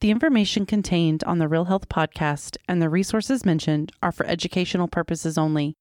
The 0.00 0.10
information 0.10 0.64
contained 0.64 1.22
on 1.24 1.38
the 1.38 1.48
Real 1.48 1.66
Health 1.66 1.90
podcast 1.90 2.56
and 2.66 2.80
the 2.80 2.88
resources 2.88 3.44
mentioned 3.44 3.92
are 4.02 4.12
for 4.12 4.24
educational 4.24 4.88
purposes 4.88 5.36
only. 5.36 5.74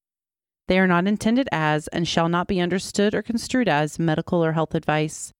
They 0.68 0.78
are 0.78 0.88
not 0.88 1.08
intended 1.08 1.48
as 1.54 1.88
and 1.88 2.06
shall 2.06 2.28
not 2.28 2.50
be 2.50 2.60
understood 2.60 3.16
or 3.16 3.22
construed 3.22 3.70
as 3.70 3.98
medical 3.98 4.44
or 4.44 4.52
health 4.52 4.76
advice. 4.76 5.32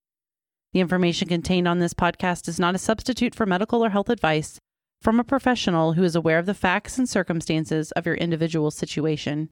The 0.72 0.80
information 0.80 1.28
contained 1.28 1.68
on 1.68 1.80
this 1.80 1.94
podcast 1.94 2.48
is 2.48 2.58
not 2.58 2.74
a 2.74 2.78
substitute 2.78 3.36
for 3.36 3.46
medical 3.46 3.84
or 3.84 3.90
health 3.90 4.10
advice 4.10 4.60
from 5.02 5.20
a 5.20 5.26
professional 5.26 5.94
who 5.94 6.04
is 6.04 6.16
aware 6.16 6.40
of 6.40 6.46
the 6.46 6.54
facts 6.54 6.98
and 6.98 7.10
circumstances 7.10 7.92
of 7.92 8.06
your 8.06 8.16
individual 8.16 8.72
situation. 8.72 9.50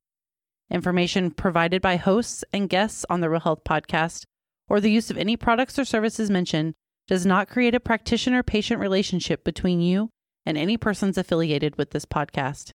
Information 0.72 1.32
provided 1.32 1.82
by 1.82 1.98
hosts 1.98 2.46
and 2.54 2.70
guests 2.70 3.06
on 3.10 3.20
the 3.20 3.30
Real 3.30 3.42
Health 3.42 3.66
podcast 3.66 4.24
or 4.70 4.80
the 4.80 4.92
use 4.92 5.12
of 5.12 5.18
any 5.18 5.36
products 5.36 5.78
or 5.78 5.84
services 5.84 6.30
mentioned 6.30 6.76
does 7.08 7.26
not 7.26 7.50
create 7.50 7.74
a 7.74 7.80
practitioner 7.80 8.44
patient 8.44 8.82
relationship 8.82 9.44
between 9.44 9.80
you 9.80 10.10
and 10.46 10.58
any 10.58 10.78
persons 10.78 11.18
affiliated 11.18 11.78
with 11.78 11.92
this 11.92 12.06
podcast. 12.06 12.72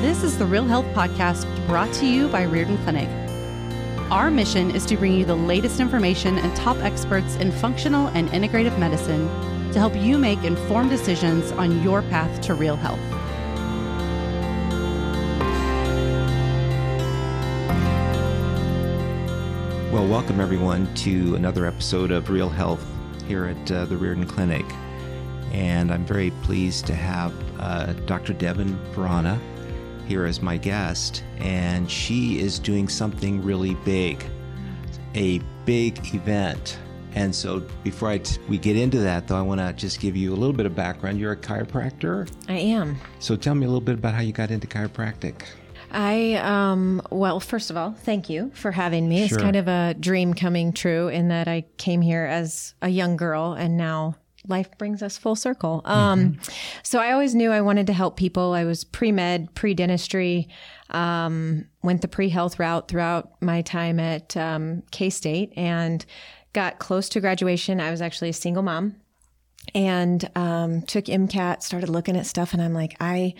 This 0.00 0.22
is 0.22 0.38
the 0.38 0.46
Real 0.46 0.64
Health 0.64 0.86
Podcast 0.86 1.46
brought 1.66 1.92
to 1.94 2.06
you 2.06 2.28
by 2.28 2.44
Riordan 2.44 2.78
Clinic. 2.78 3.08
Our 4.10 4.30
mission 4.30 4.70
is 4.70 4.86
to 4.86 4.96
bring 4.96 5.14
you 5.14 5.24
the 5.24 5.34
latest 5.34 5.80
information 5.80 6.38
and 6.38 6.54
top 6.56 6.76
experts 6.78 7.36
in 7.36 7.52
functional 7.52 8.08
and 8.08 8.28
integrative 8.30 8.76
medicine 8.78 9.28
to 9.72 9.78
help 9.78 9.94
you 9.96 10.18
make 10.18 10.42
informed 10.42 10.90
decisions 10.90 11.52
on 11.52 11.82
your 11.82 12.02
path 12.02 12.40
to 12.42 12.54
real 12.54 12.76
health. 12.76 13.19
Well, 19.90 20.06
welcome 20.06 20.38
everyone 20.38 20.94
to 20.94 21.34
another 21.34 21.66
episode 21.66 22.12
of 22.12 22.30
Real 22.30 22.48
Health 22.48 22.86
here 23.26 23.46
at 23.46 23.72
uh, 23.72 23.86
the 23.86 23.96
Riordan 23.96 24.24
Clinic. 24.24 24.64
And 25.50 25.92
I'm 25.92 26.06
very 26.06 26.30
pleased 26.42 26.86
to 26.86 26.94
have 26.94 27.34
uh, 27.58 27.94
Dr. 28.06 28.32
Devin 28.32 28.78
Vrana 28.94 29.36
here 30.06 30.26
as 30.26 30.40
my 30.40 30.56
guest. 30.58 31.24
And 31.38 31.90
she 31.90 32.38
is 32.38 32.60
doing 32.60 32.88
something 32.88 33.42
really 33.42 33.74
big, 33.84 34.24
a 35.16 35.40
big 35.64 36.14
event. 36.14 36.78
And 37.16 37.34
so 37.34 37.58
before 37.82 38.10
I 38.10 38.18
t- 38.18 38.40
we 38.48 38.58
get 38.58 38.76
into 38.76 39.00
that, 39.00 39.26
though, 39.26 39.38
I 39.38 39.42
want 39.42 39.60
to 39.60 39.72
just 39.72 39.98
give 39.98 40.16
you 40.16 40.32
a 40.32 40.36
little 40.36 40.52
bit 40.54 40.66
of 40.66 40.74
background. 40.76 41.18
You're 41.18 41.32
a 41.32 41.36
chiropractor. 41.36 42.30
I 42.48 42.58
am. 42.58 42.96
So 43.18 43.34
tell 43.34 43.56
me 43.56 43.66
a 43.66 43.68
little 43.68 43.80
bit 43.80 43.96
about 43.96 44.14
how 44.14 44.20
you 44.20 44.32
got 44.32 44.52
into 44.52 44.68
chiropractic. 44.68 45.42
I, 45.90 46.34
um, 46.34 47.02
well, 47.10 47.40
first 47.40 47.70
of 47.70 47.76
all, 47.76 47.92
thank 47.92 48.28
you 48.30 48.50
for 48.54 48.72
having 48.72 49.08
me. 49.08 49.22
It's 49.22 49.36
kind 49.36 49.56
of 49.56 49.68
a 49.68 49.94
dream 49.98 50.34
coming 50.34 50.72
true 50.72 51.08
in 51.08 51.28
that 51.28 51.48
I 51.48 51.66
came 51.76 52.00
here 52.00 52.24
as 52.24 52.74
a 52.82 52.88
young 52.88 53.16
girl 53.16 53.52
and 53.52 53.76
now 53.76 54.16
life 54.48 54.70
brings 54.78 55.02
us 55.02 55.18
full 55.18 55.36
circle. 55.36 55.82
Um, 55.84 56.38
so 56.82 56.98
I 56.98 57.12
always 57.12 57.34
knew 57.34 57.50
I 57.50 57.60
wanted 57.60 57.86
to 57.88 57.92
help 57.92 58.16
people. 58.16 58.52
I 58.52 58.64
was 58.64 58.84
pre 58.84 59.12
med, 59.12 59.54
pre 59.54 59.74
dentistry, 59.74 60.48
um, 60.90 61.66
went 61.82 62.02
the 62.02 62.08
pre 62.08 62.28
health 62.28 62.58
route 62.58 62.88
throughout 62.88 63.40
my 63.42 63.62
time 63.62 64.00
at 64.00 64.36
um, 64.36 64.82
K 64.90 65.10
State 65.10 65.52
and 65.56 66.04
got 66.52 66.78
close 66.78 67.08
to 67.10 67.20
graduation. 67.20 67.80
I 67.80 67.90
was 67.90 68.00
actually 68.00 68.30
a 68.30 68.34
single 68.34 68.62
mom 68.62 68.96
and 69.74 70.28
um, 70.34 70.82
took 70.82 71.04
MCAT, 71.04 71.62
started 71.62 71.88
looking 71.88 72.16
at 72.16 72.26
stuff, 72.26 72.52
and 72.52 72.62
I'm 72.62 72.72
like, 72.72 72.96
I 73.00 73.34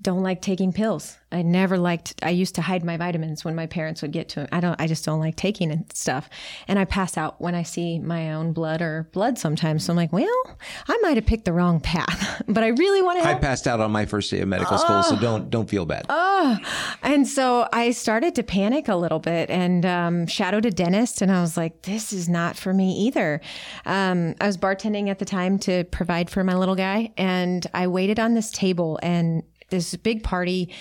don't 0.00 0.22
like 0.22 0.42
taking 0.42 0.72
pills. 0.72 1.16
I 1.32 1.42
never 1.42 1.78
liked. 1.78 2.14
I 2.22 2.30
used 2.30 2.54
to 2.56 2.62
hide 2.62 2.84
my 2.84 2.96
vitamins 2.96 3.44
when 3.44 3.54
my 3.54 3.66
parents 3.66 4.02
would 4.02 4.12
get 4.12 4.28
to 4.30 4.40
them. 4.40 4.48
I 4.52 4.60
don't. 4.60 4.80
I 4.80 4.86
just 4.86 5.04
don't 5.04 5.18
like 5.18 5.36
taking 5.36 5.72
and 5.72 5.90
stuff. 5.92 6.28
And 6.68 6.78
I 6.78 6.84
pass 6.84 7.16
out 7.16 7.40
when 7.40 7.54
I 7.54 7.62
see 7.62 7.98
my 7.98 8.32
own 8.34 8.52
blood 8.52 8.80
or 8.82 9.08
blood 9.12 9.38
sometimes. 9.38 9.84
So 9.84 9.92
I'm 9.92 9.96
like, 9.96 10.12
well, 10.12 10.58
I 10.86 10.98
might 11.02 11.16
have 11.16 11.26
picked 11.26 11.46
the 11.46 11.52
wrong 11.52 11.80
path, 11.80 12.42
but 12.48 12.62
I 12.62 12.68
really 12.68 13.02
want 13.02 13.18
to 13.18 13.24
I 13.26 13.30
help. 13.30 13.42
passed 13.42 13.66
out 13.66 13.80
on 13.80 13.90
my 13.90 14.06
first 14.06 14.30
day 14.30 14.40
of 14.40 14.48
medical 14.48 14.78
school, 14.78 15.02
so 15.02 15.16
don't 15.18 15.50
don't 15.50 15.68
feel 15.68 15.86
bad. 15.86 16.06
Oh, 16.08 16.58
and 17.02 17.26
so 17.26 17.68
I 17.72 17.90
started 17.90 18.34
to 18.36 18.42
panic 18.42 18.88
a 18.88 18.96
little 18.96 19.18
bit 19.18 19.50
and 19.50 19.84
um, 19.84 20.26
shadowed 20.26 20.66
a 20.66 20.70
dentist, 20.70 21.22
and 21.22 21.32
I 21.32 21.40
was 21.40 21.56
like, 21.56 21.82
"This 21.82 22.12
is 22.12 22.28
not 22.28 22.56
for 22.56 22.72
me 22.72 22.92
either." 23.06 23.40
Um, 23.84 24.34
I 24.40 24.46
was 24.46 24.56
bartending 24.58 25.08
at 25.08 25.18
the 25.18 25.24
time 25.24 25.58
to 25.60 25.84
provide 25.84 26.30
for 26.30 26.44
my 26.44 26.54
little 26.54 26.76
guy, 26.76 27.12
and 27.16 27.66
I 27.74 27.88
waited 27.88 28.20
on 28.20 28.34
this 28.34 28.50
table 28.50 29.00
and 29.02 29.42
this 29.68 29.94
big 29.96 30.22
party, 30.22 30.72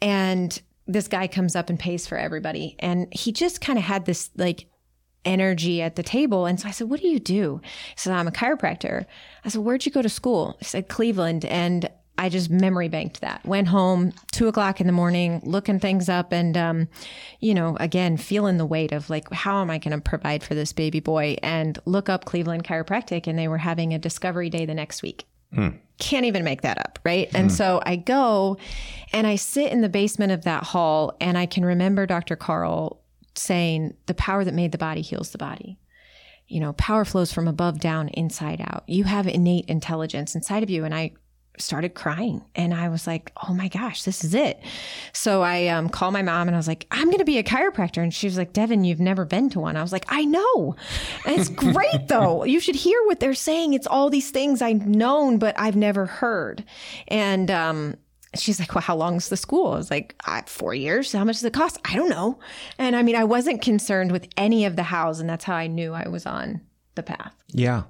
and 0.00 0.60
this 0.86 1.08
guy 1.08 1.26
comes 1.26 1.54
up 1.56 1.70
and 1.70 1.78
pays 1.78 2.06
for 2.06 2.18
everybody, 2.18 2.76
and 2.78 3.12
he 3.12 3.32
just 3.32 3.60
kind 3.60 3.78
of 3.78 3.84
had 3.84 4.04
this 4.04 4.30
like 4.36 4.66
energy 5.24 5.82
at 5.82 5.96
the 5.96 6.02
table. 6.02 6.46
And 6.46 6.58
so 6.60 6.68
I 6.68 6.70
said, 6.70 6.88
What 6.88 7.00
do 7.00 7.08
you 7.08 7.20
do? 7.20 7.60
He 7.62 7.94
said, 7.96 8.12
I'm 8.12 8.28
a 8.28 8.32
chiropractor. 8.32 9.06
I 9.44 9.48
said, 9.48 9.62
Where'd 9.62 9.86
you 9.86 9.92
go 9.92 10.02
to 10.02 10.08
school? 10.08 10.56
He 10.58 10.64
said, 10.64 10.88
Cleveland. 10.88 11.44
And 11.44 11.88
I 12.18 12.28
just 12.28 12.50
memory 12.50 12.88
banked 12.88 13.20
that. 13.22 13.44
Went 13.44 13.68
home, 13.68 14.12
two 14.32 14.46
o'clock 14.46 14.80
in 14.80 14.86
the 14.86 14.92
morning, 14.92 15.40
looking 15.44 15.80
things 15.80 16.08
up, 16.08 16.32
and 16.32 16.56
um, 16.56 16.88
you 17.40 17.54
know, 17.54 17.76
again, 17.80 18.16
feeling 18.16 18.58
the 18.58 18.66
weight 18.66 18.92
of 18.92 19.08
like, 19.08 19.32
how 19.32 19.60
am 19.60 19.70
I 19.70 19.78
going 19.78 19.98
to 19.98 20.00
provide 20.00 20.42
for 20.42 20.54
this 20.54 20.72
baby 20.72 21.00
boy? 21.00 21.36
And 21.42 21.78
look 21.86 22.08
up 22.08 22.24
Cleveland 22.24 22.64
Chiropractic, 22.64 23.26
and 23.26 23.38
they 23.38 23.48
were 23.48 23.58
having 23.58 23.94
a 23.94 23.98
discovery 23.98 24.50
day 24.50 24.66
the 24.66 24.74
next 24.74 25.02
week. 25.02 25.24
Can't 25.98 26.26
even 26.26 26.42
make 26.42 26.62
that 26.62 26.78
up, 26.78 26.98
right? 27.04 27.28
And 27.34 27.52
so 27.52 27.80
I 27.84 27.96
go 27.96 28.56
and 29.12 29.26
I 29.26 29.36
sit 29.36 29.70
in 29.70 29.82
the 29.82 29.88
basement 29.88 30.32
of 30.32 30.44
that 30.44 30.64
hall, 30.64 31.16
and 31.20 31.36
I 31.36 31.46
can 31.46 31.64
remember 31.64 32.06
Dr. 32.06 32.34
Carl 32.34 33.02
saying, 33.34 33.94
The 34.06 34.14
power 34.14 34.44
that 34.44 34.54
made 34.54 34.72
the 34.72 34.78
body 34.78 35.02
heals 35.02 35.30
the 35.30 35.38
body. 35.38 35.78
You 36.48 36.60
know, 36.60 36.72
power 36.74 37.04
flows 37.04 37.32
from 37.32 37.46
above 37.46 37.78
down, 37.78 38.08
inside 38.08 38.60
out. 38.60 38.84
You 38.86 39.04
have 39.04 39.26
innate 39.26 39.66
intelligence 39.66 40.34
inside 40.34 40.62
of 40.62 40.70
you. 40.70 40.84
And 40.84 40.94
I 40.94 41.12
started 41.58 41.94
crying 41.94 42.42
and 42.54 42.72
I 42.72 42.88
was 42.88 43.06
like, 43.06 43.30
oh 43.46 43.52
my 43.52 43.68
gosh, 43.68 44.02
this 44.04 44.24
is 44.24 44.34
it. 44.34 44.60
So 45.12 45.42
I 45.42 45.68
um, 45.68 45.88
called 45.88 46.12
my 46.12 46.22
mom 46.22 46.48
and 46.48 46.56
I 46.56 46.58
was 46.58 46.68
like, 46.68 46.86
I'm 46.90 47.06
going 47.06 47.18
to 47.18 47.24
be 47.24 47.38
a 47.38 47.42
chiropractor. 47.42 48.02
And 48.02 48.12
she 48.12 48.26
was 48.26 48.38
like, 48.38 48.52
Devin, 48.52 48.84
you've 48.84 49.00
never 49.00 49.24
been 49.24 49.50
to 49.50 49.60
one. 49.60 49.76
I 49.76 49.82
was 49.82 49.92
like, 49.92 50.06
I 50.08 50.24
know. 50.24 50.76
And 51.26 51.38
it's 51.38 51.50
great 51.50 52.08
though. 52.08 52.44
You 52.44 52.58
should 52.58 52.74
hear 52.74 52.98
what 53.04 53.20
they're 53.20 53.34
saying. 53.34 53.74
It's 53.74 53.86
all 53.86 54.10
these 54.10 54.30
things 54.30 54.62
I've 54.62 54.86
known, 54.86 55.38
but 55.38 55.58
I've 55.58 55.76
never 55.76 56.06
heard. 56.06 56.64
And, 57.08 57.50
um, 57.50 57.96
She's 58.34 58.58
like, 58.58 58.74
well, 58.74 58.80
how 58.80 58.96
long's 58.96 59.28
the 59.28 59.36
school? 59.36 59.74
I 59.74 59.76
was 59.76 59.90
like, 59.90 60.16
four 60.46 60.72
years. 60.72 61.12
How 61.12 61.22
much 61.22 61.36
does 61.36 61.44
it 61.44 61.52
cost? 61.52 61.78
I 61.84 61.94
don't 61.94 62.08
know. 62.08 62.38
And 62.78 62.96
I 62.96 63.02
mean, 63.02 63.14
I 63.14 63.24
wasn't 63.24 63.60
concerned 63.60 64.10
with 64.10 64.26
any 64.38 64.64
of 64.64 64.74
the 64.74 64.84
hows, 64.84 65.20
and 65.20 65.28
that's 65.28 65.44
how 65.44 65.54
I 65.54 65.66
knew 65.66 65.92
I 65.92 66.08
was 66.08 66.24
on 66.24 66.62
the 66.94 67.02
path. 67.02 67.34
Yeah. 67.48 67.82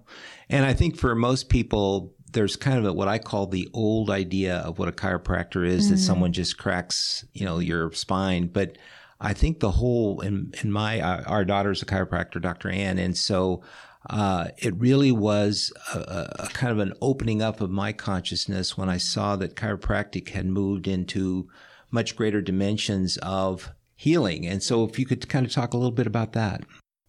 And 0.49 0.67
I 0.67 0.75
think 0.75 0.97
for 0.97 1.15
most 1.15 1.49
people, 1.49 2.13
there's 2.33 2.57
kind 2.57 2.79
of 2.79 2.85
a, 2.85 2.93
what 2.93 3.09
I 3.09 3.19
call 3.19 3.47
the 3.47 3.69
old 3.73 4.11
idea 4.11 4.57
of 4.57 4.79
what 4.79 4.89
a 4.89 4.93
chiropractor 4.93 5.67
is 5.67 5.91
that 5.91 5.99
someone 5.99 6.33
just 6.33 6.59
cracks, 6.59 7.25
you 7.33 7.45
know, 7.45 7.59
your 7.59 7.93
spine. 7.93 8.49
But 8.49 8.79
I 9.21 9.33
think 9.35 9.61
the 9.61 9.71
whole, 9.71 10.21
in, 10.21 10.53
in 10.63 10.73
my, 10.73 11.01
uh, 11.01 11.23
our 11.27 11.45
daughter's 11.45 11.83
a 11.83 11.87
chiropractor, 11.87 12.41
Dr. 12.41 12.71
Ann. 12.71 12.99
And 12.99 13.17
so, 13.17 13.63
uh, 14.11 14.49
it 14.59 14.75
really 14.77 15.13
was 15.13 15.73
a, 15.95 16.29
a 16.41 16.49
kind 16.53 16.73
of 16.73 16.79
an 16.81 16.93
opening 17.01 17.41
up 17.41 17.61
of 17.61 17.71
my 17.71 17.93
consciousness 17.93 18.77
when 18.77 18.89
I 18.89 18.97
saw 18.97 19.37
that 19.37 19.55
chiropractic 19.55 20.31
had 20.31 20.47
moved 20.47 20.89
into 20.89 21.49
much 21.91 22.17
greater 22.17 22.41
dimensions 22.41 23.17
of 23.19 23.71
healing. 23.95 24.47
And 24.47 24.63
so 24.63 24.85
if 24.85 24.99
you 24.99 25.07
could 25.07 25.29
kind 25.29 25.47
of 25.47 25.53
talk 25.53 25.73
a 25.73 25.77
little 25.77 25.93
bit 25.93 26.09
about 26.09 26.33
that. 26.33 26.63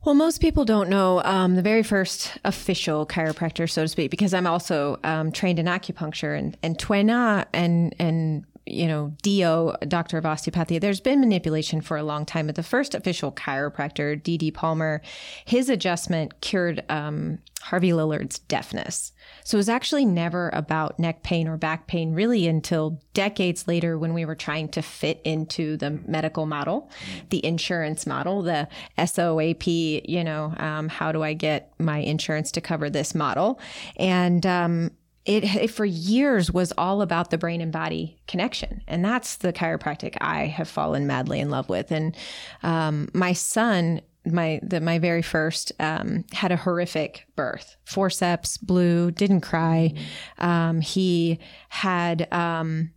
Well, 0.05 0.15
most 0.15 0.41
people 0.41 0.65
don't 0.65 0.89
know 0.89 1.23
um, 1.23 1.55
the 1.55 1.61
very 1.61 1.81
first 1.81 2.37
official 2.43 3.05
chiropractor, 3.05 3.69
so 3.69 3.83
to 3.83 3.87
speak, 3.87 4.11
because 4.11 4.33
I'm 4.33 4.45
also 4.45 4.99
um, 5.05 5.31
trained 5.31 5.59
in 5.59 5.65
acupuncture 5.65 6.37
and 6.37 6.57
and 6.61 6.77
Tuina 6.77 7.45
and 7.53 7.95
and 7.99 8.45
you 8.65 8.87
know 8.87 9.13
DO, 9.21 9.73
doctor 9.87 10.17
of 10.17 10.25
osteopathy. 10.25 10.79
There's 10.79 11.01
been 11.01 11.19
manipulation 11.19 11.81
for 11.81 11.97
a 11.97 12.03
long 12.03 12.25
time, 12.25 12.47
but 12.47 12.55
the 12.55 12.63
first 12.63 12.95
official 12.95 13.31
chiropractor, 13.31 14.21
D.D. 14.21 14.51
Palmer, 14.51 15.01
his 15.45 15.69
adjustment 15.69 16.41
cured 16.41 16.83
um, 16.89 17.39
Harvey 17.63 17.91
Lillard's 17.91 18.39
deafness. 18.39 19.13
So 19.43 19.55
it 19.55 19.59
was 19.59 19.69
actually 19.69 20.05
never 20.05 20.49
about 20.53 20.99
neck 20.99 21.23
pain 21.23 21.47
or 21.47 21.57
back 21.57 21.87
pain, 21.87 22.13
really, 22.13 22.47
until 22.47 23.01
decades 23.13 23.67
later 23.67 23.97
when 23.97 24.13
we 24.13 24.25
were 24.25 24.35
trying 24.35 24.67
to 24.69 24.81
fit 24.81 25.21
into 25.23 25.77
the 25.77 25.91
medical 26.05 26.45
model, 26.45 26.89
the 27.29 27.45
insurance 27.45 28.05
model, 28.05 28.41
the 28.41 28.67
SOAP, 28.97 29.65
you 29.65 30.23
know, 30.23 30.53
um, 30.57 30.89
how 30.89 31.11
do 31.11 31.23
I 31.23 31.33
get 31.33 31.73
my 31.79 31.99
insurance 31.99 32.51
to 32.51 32.61
cover 32.61 32.89
this 32.89 33.15
model? 33.15 33.59
And, 33.97 34.45
um, 34.45 34.91
it, 35.25 35.43
it 35.55 35.71
for 35.71 35.85
years 35.85 36.51
was 36.51 36.73
all 36.77 37.01
about 37.01 37.29
the 37.29 37.37
brain 37.37 37.61
and 37.61 37.71
body 37.71 38.19
connection. 38.27 38.81
And 38.87 39.03
that's 39.03 39.37
the 39.37 39.53
chiropractic 39.53 40.17
i 40.19 40.45
have 40.45 40.67
fallen 40.67 41.07
madly 41.07 41.39
in 41.39 41.49
love 41.49 41.69
with. 41.69 41.91
And 41.91 42.15
um, 42.61 43.09
my 43.13 43.33
son 43.33 44.01
my 44.25 44.59
the 44.63 44.79
my 44.79 44.99
very 44.99 45.21
first 45.21 45.71
um, 45.79 46.25
had 46.31 46.51
a 46.51 46.57
horrific 46.57 47.25
birth. 47.35 47.75
Forceps 47.83 48.57
blue 48.57 49.11
didn't 49.11 49.41
cry. 49.41 49.93
Um, 50.37 50.81
he 50.81 51.39
had 51.69 52.31
um, 52.31 52.91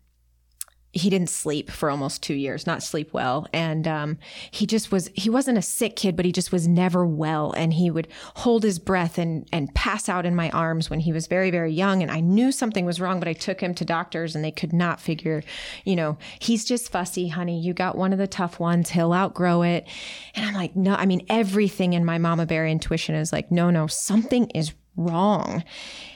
he 0.96 1.10
didn't 1.10 1.28
sleep 1.28 1.70
for 1.70 1.90
almost 1.90 2.22
two 2.22 2.34
years, 2.34 2.66
not 2.66 2.82
sleep 2.82 3.12
well. 3.12 3.46
And 3.52 3.86
um, 3.86 4.18
he 4.50 4.66
just 4.66 4.90
was, 4.90 5.10
he 5.14 5.28
wasn't 5.28 5.58
a 5.58 5.62
sick 5.62 5.94
kid, 5.94 6.16
but 6.16 6.24
he 6.24 6.32
just 6.32 6.52
was 6.52 6.66
never 6.66 7.06
well. 7.06 7.52
And 7.52 7.74
he 7.74 7.90
would 7.90 8.08
hold 8.36 8.62
his 8.62 8.78
breath 8.78 9.18
and, 9.18 9.46
and 9.52 9.74
pass 9.74 10.08
out 10.08 10.24
in 10.24 10.34
my 10.34 10.50
arms 10.50 10.88
when 10.88 11.00
he 11.00 11.12
was 11.12 11.26
very, 11.26 11.50
very 11.50 11.72
young. 11.72 12.02
And 12.02 12.10
I 12.10 12.20
knew 12.20 12.50
something 12.50 12.86
was 12.86 13.00
wrong, 13.00 13.18
but 13.18 13.28
I 13.28 13.34
took 13.34 13.60
him 13.60 13.74
to 13.74 13.84
doctors 13.84 14.34
and 14.34 14.42
they 14.42 14.50
could 14.50 14.72
not 14.72 15.00
figure, 15.00 15.42
you 15.84 15.96
know, 15.96 16.16
he's 16.38 16.64
just 16.64 16.90
fussy, 16.90 17.28
honey. 17.28 17.60
You 17.60 17.74
got 17.74 17.98
one 17.98 18.12
of 18.12 18.18
the 18.18 18.26
tough 18.26 18.58
ones. 18.58 18.90
He'll 18.90 19.12
outgrow 19.12 19.62
it. 19.62 19.86
And 20.34 20.46
I'm 20.46 20.54
like, 20.54 20.74
no, 20.74 20.94
I 20.94 21.04
mean, 21.04 21.26
everything 21.28 21.92
in 21.92 22.04
my 22.04 22.16
mama 22.16 22.46
bear 22.46 22.66
intuition 22.66 23.14
is 23.14 23.32
like, 23.32 23.50
no, 23.50 23.68
no, 23.70 23.86
something 23.86 24.48
is 24.50 24.72
wrong. 24.96 25.64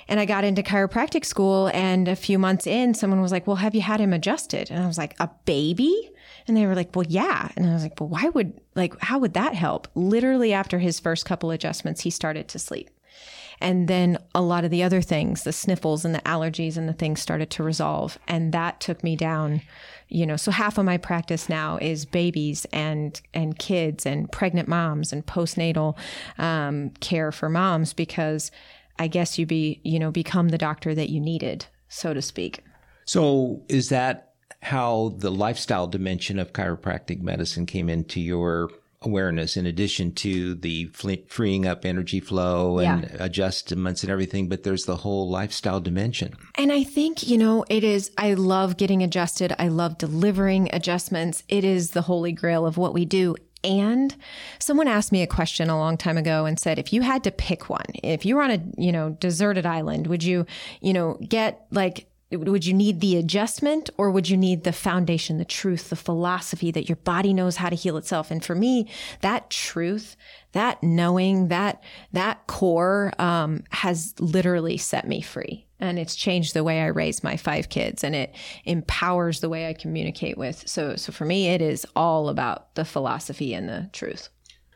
And 0.09 0.19
I 0.19 0.25
got 0.25 0.45
into 0.45 0.63
chiropractic 0.63 1.25
school, 1.25 1.71
and 1.73 2.09
a 2.09 2.17
few 2.17 2.39
months 2.39 2.67
in, 2.67 2.95
someone 2.95 3.21
was 3.21 3.33
like, 3.33 3.47
Well, 3.47 3.57
have 3.57 3.75
you 3.75 3.81
had 3.81 4.01
him 4.01 4.13
adjusted? 4.13 4.71
And 4.71 4.83
I 4.83 4.87
was 4.87 4.99
like, 4.99 5.15
A 5.21 5.31
baby? 5.45 6.11
And 6.49 6.57
they 6.57 6.67
were 6.67 6.75
like, 6.75 6.95
Well, 6.95 7.07
yeah. 7.09 7.51
And 7.57 7.69
I 7.69 7.75
was 7.75 7.83
like, 7.83 8.01
Well, 8.01 8.09
why 8.09 8.29
would, 8.31 8.61
like, 8.75 8.99
how 9.01 9.19
would 9.19 9.35
that 9.35 9.55
help? 9.55 9.89
Literally, 9.95 10.53
after 10.53 10.79
his 10.79 10.99
first 10.99 11.25
couple 11.25 11.51
adjustments, 11.51 12.01
he 12.01 12.11
started 12.11 12.49
to 12.49 12.59
sleep. 12.59 12.91
And 13.61 13.89
then 13.89 14.19
a 14.35 14.41
lot 14.41 14.65
of 14.65 14.71
the 14.71 14.83
other 14.83 15.03
things, 15.03 15.43
the 15.43 15.53
sniffles 15.53 16.05
and 16.05 16.15
the 16.15 16.21
allergies 16.21 16.77
and 16.77 16.89
the 16.89 16.95
things 16.95 17.21
started 17.21 17.51
to 17.51 17.63
resolve. 17.63 18.19
And 18.27 18.53
that 18.53 18.81
took 18.81 19.05
me 19.05 19.17
down, 19.17 19.63
you 20.09 20.27
know, 20.27 20.37
so 20.37 20.51
half 20.51 20.79
of 20.79 20.85
my 20.85 20.97
practice 20.97 21.49
now 21.49 21.77
is 21.79 22.07
babies 22.07 22.67
and, 22.73 23.21
and 23.35 23.59
kids 23.59 24.07
and 24.07 24.31
pregnant 24.33 24.69
moms 24.69 25.13
and 25.13 25.27
postnatal 25.27 25.97
um, 26.39 26.91
care 27.01 27.33
for 27.33 27.49
moms 27.49 27.93
because 27.93 28.51
I 28.99 29.09
guess 29.09 29.39
you 29.39 29.47
be, 29.47 29.81
you 29.83 29.99
know, 29.99 30.11
become 30.11 30.49
the 30.49 30.59
doctor 30.59 30.95
that 30.95 31.11
you 31.11 31.21
needed, 31.21 31.67
so 31.89 32.15
to 32.15 32.23
speak. 32.23 32.65
So 33.05 33.63
is 33.69 33.89
that 33.89 34.35
how 34.63 35.15
the 35.19 35.31
lifestyle 35.31 35.87
dimension 35.87 36.39
of 36.39 36.53
chiropractic 36.53 37.21
medicine 37.21 37.67
came 37.67 37.89
into 37.89 38.21
your 38.21 38.71
awareness 39.03 39.57
in 39.57 39.65
addition 39.65 40.13
to 40.13 40.55
the 40.57 40.87
freeing 41.29 41.67
up 41.67 41.87
energy 41.87 42.21
flow 42.21 42.79
and 42.79 43.05
yeah. 43.05 43.17
adjustments 43.19 44.03
and 44.03 44.13
everything 44.13 44.47
but 44.47 44.63
there's 44.63 44.85
the 44.85 44.97
whole 44.97 45.31
lifestyle 45.31 45.81
dimension. 45.81 46.35
And 46.57 46.71
i 46.71 46.85
think 46.85 47.27
you 47.27 47.39
know 47.39 47.65
it 47.71 47.83
is 47.83 48.11
i 48.19 48.35
love 48.35 48.77
getting 48.77 49.03
adjusted. 49.03 49.55
I 49.59 49.69
love 49.69 49.99
delivering 49.99 50.69
adjustments. 50.73 51.45
It 51.49 51.65
is 51.65 51.93
the 51.93 52.03
holy 52.03 52.33
grail 52.33 52.67
of 52.67 52.77
what 52.77 52.93
we 52.93 53.05
do. 53.05 53.37
And 53.63 54.15
someone 54.59 54.89
asked 54.89 55.13
me 55.13 55.23
a 55.23 55.27
question 55.27 55.69
a 55.69 55.79
long 55.79 55.97
time 55.99 56.17
ago 56.17 56.47
and 56.47 56.59
said, 56.59 56.79
if 56.79 56.93
you 56.93 57.03
had 57.03 57.25
to 57.25 57.31
pick 57.31 57.69
one, 57.69 57.85
if 58.03 58.25
you 58.25 58.37
were 58.37 58.43
on 58.43 58.51
a, 58.51 58.63
you 58.79 58.91
know, 58.91 59.11
deserted 59.21 59.67
island, 59.67 60.07
would 60.07 60.25
you, 60.25 60.47
you 60.81 60.95
know, 60.95 61.19
get 61.29 61.67
like 61.71 62.10
would 62.31 62.65
you 62.65 62.75
need 62.75 63.01
the 63.01 63.17
adjustment 63.17 63.91
or 63.97 64.11
would 64.11 64.29
you 64.29 64.37
need 64.37 64.65
the 64.65 64.73
foundation, 64.73 65.39
the 65.39 65.45
truth, 65.45 65.91
the 65.91 65.97
philosophy 65.97 66.71
that 66.71 66.89
your 66.89 66.97
body 66.97 67.33
knows 67.33 67.57
how 67.57 67.69
to 67.69 67.77
heal 67.77 67.97
itself? 67.97 68.31
And 68.31 68.45
for 68.45 68.55
me, 68.55 68.89
that 69.21 69.51
truth, 69.51 70.17
that 70.53 70.83
knowing, 70.83 71.49
that 71.49 71.83
that 72.13 72.47
core 72.47 73.13
um, 73.19 73.65
has 73.71 74.15
literally 74.21 74.77
set 74.77 75.09
me 75.09 75.21
free, 75.21 75.67
and 75.81 75.99
it's 75.99 76.15
changed 76.15 76.55
the 76.55 76.65
way 76.65 76.81
I 76.81 76.87
raise 76.87 77.25
my 77.25 77.37
five 77.37 77.69
kids, 77.69 78.05
and 78.05 78.15
it 78.15 78.35
empowers 78.65 79.41
the 79.41 79.49
way 79.49 79.69
I 79.69 79.73
communicate 79.73 80.39
with. 80.39 80.69
So, 80.69 80.97
so 80.97 81.13
for 81.13 81.25
me, 81.25 81.49
it 81.49 81.61
is 81.61 81.87
all 81.97 82.29
about 82.29 82.75
the 82.77 82.85
philosophy 82.85 83.55
and 83.55 83.69
the 83.69 83.91
truth. 83.93 84.29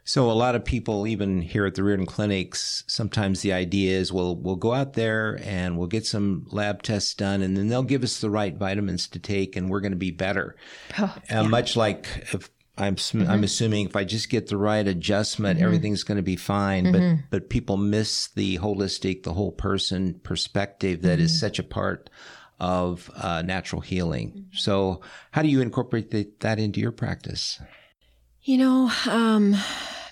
So 0.07 0.31
a 0.31 0.33
lot 0.33 0.55
of 0.55 0.65
people, 0.65 1.07
even 1.07 1.41
here 1.41 1.65
at 1.65 1.75
the 1.75 1.83
Riordan 1.83 2.05
Clinics, 2.05 2.85
sometimes 2.87 3.41
the 3.41 3.55
idea 3.55 3.99
is, 3.99 4.13
well, 4.13 4.37
we'll 4.37 4.57
go 4.57 4.75
out 4.75 4.93
there 4.93 5.41
and 5.43 5.79
we'll 5.79 5.89
get 5.89 6.05
some 6.05 6.47
lab 6.51 6.83
tests 6.83 7.15
done, 7.15 7.41
and 7.41 7.57
then 7.57 7.69
they'll 7.69 7.83
give 7.83 8.05
us 8.05 8.21
the 8.21 8.29
right 8.29 8.55
vitamins 8.55 9.09
to 9.09 9.19
take, 9.19 9.57
and 9.57 9.71
we're 9.71 9.81
going 9.81 9.93
to 9.93 9.97
be 9.97 10.11
better. 10.11 10.57
Oh, 10.99 11.17
yeah. 11.31 11.41
uh, 11.41 11.45
much 11.45 11.75
like 11.75 12.07
if 12.33 12.51
I'm 12.77 12.97
mm-hmm. 12.97 13.31
I'm 13.31 13.45
assuming 13.45 13.87
if 13.87 13.97
I 13.97 14.05
just 14.05 14.29
get 14.29 14.49
the 14.49 14.57
right 14.57 14.87
adjustment, 14.87 15.57
mm-hmm. 15.57 15.65
everything's 15.65 16.03
going 16.03 16.17
to 16.17 16.23
be 16.23 16.37
fine. 16.37 16.85
Mm-hmm. 16.87 17.15
But 17.31 17.31
but 17.31 17.51
people 17.51 17.77
miss 17.77 18.29
the 18.29 18.59
holistic, 18.59 19.23
the 19.23 19.33
whole 19.33 19.53
person 19.53 20.21
perspective 20.23 21.03
that 21.03 21.19
is 21.19 21.33
mm-hmm. 21.33 21.47
such 21.47 21.59
a 21.59 21.65
part 21.65 22.11
of 22.61 23.11
uh, 23.17 23.43
natural 23.43 23.81
healing. 23.81 24.31
Mm-hmm. 24.31 24.41
So 24.53 25.01
how 25.31 25.43
do 25.43 25.49
you 25.49 25.61
incorporate 25.61 26.11
the, 26.11 26.29
that 26.41 26.59
into 26.59 26.81
your 26.81 26.93
practice? 26.93 27.61
You 28.45 28.59
know, 28.59 28.91
um, 29.09 29.57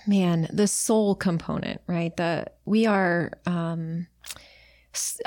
man, 0.07 0.47
the 0.51 0.67
soul 0.67 1.13
component, 1.13 1.81
right? 1.85 2.17
The 2.17 2.47
we 2.65 2.87
are 2.87 3.31
um, 3.45 4.07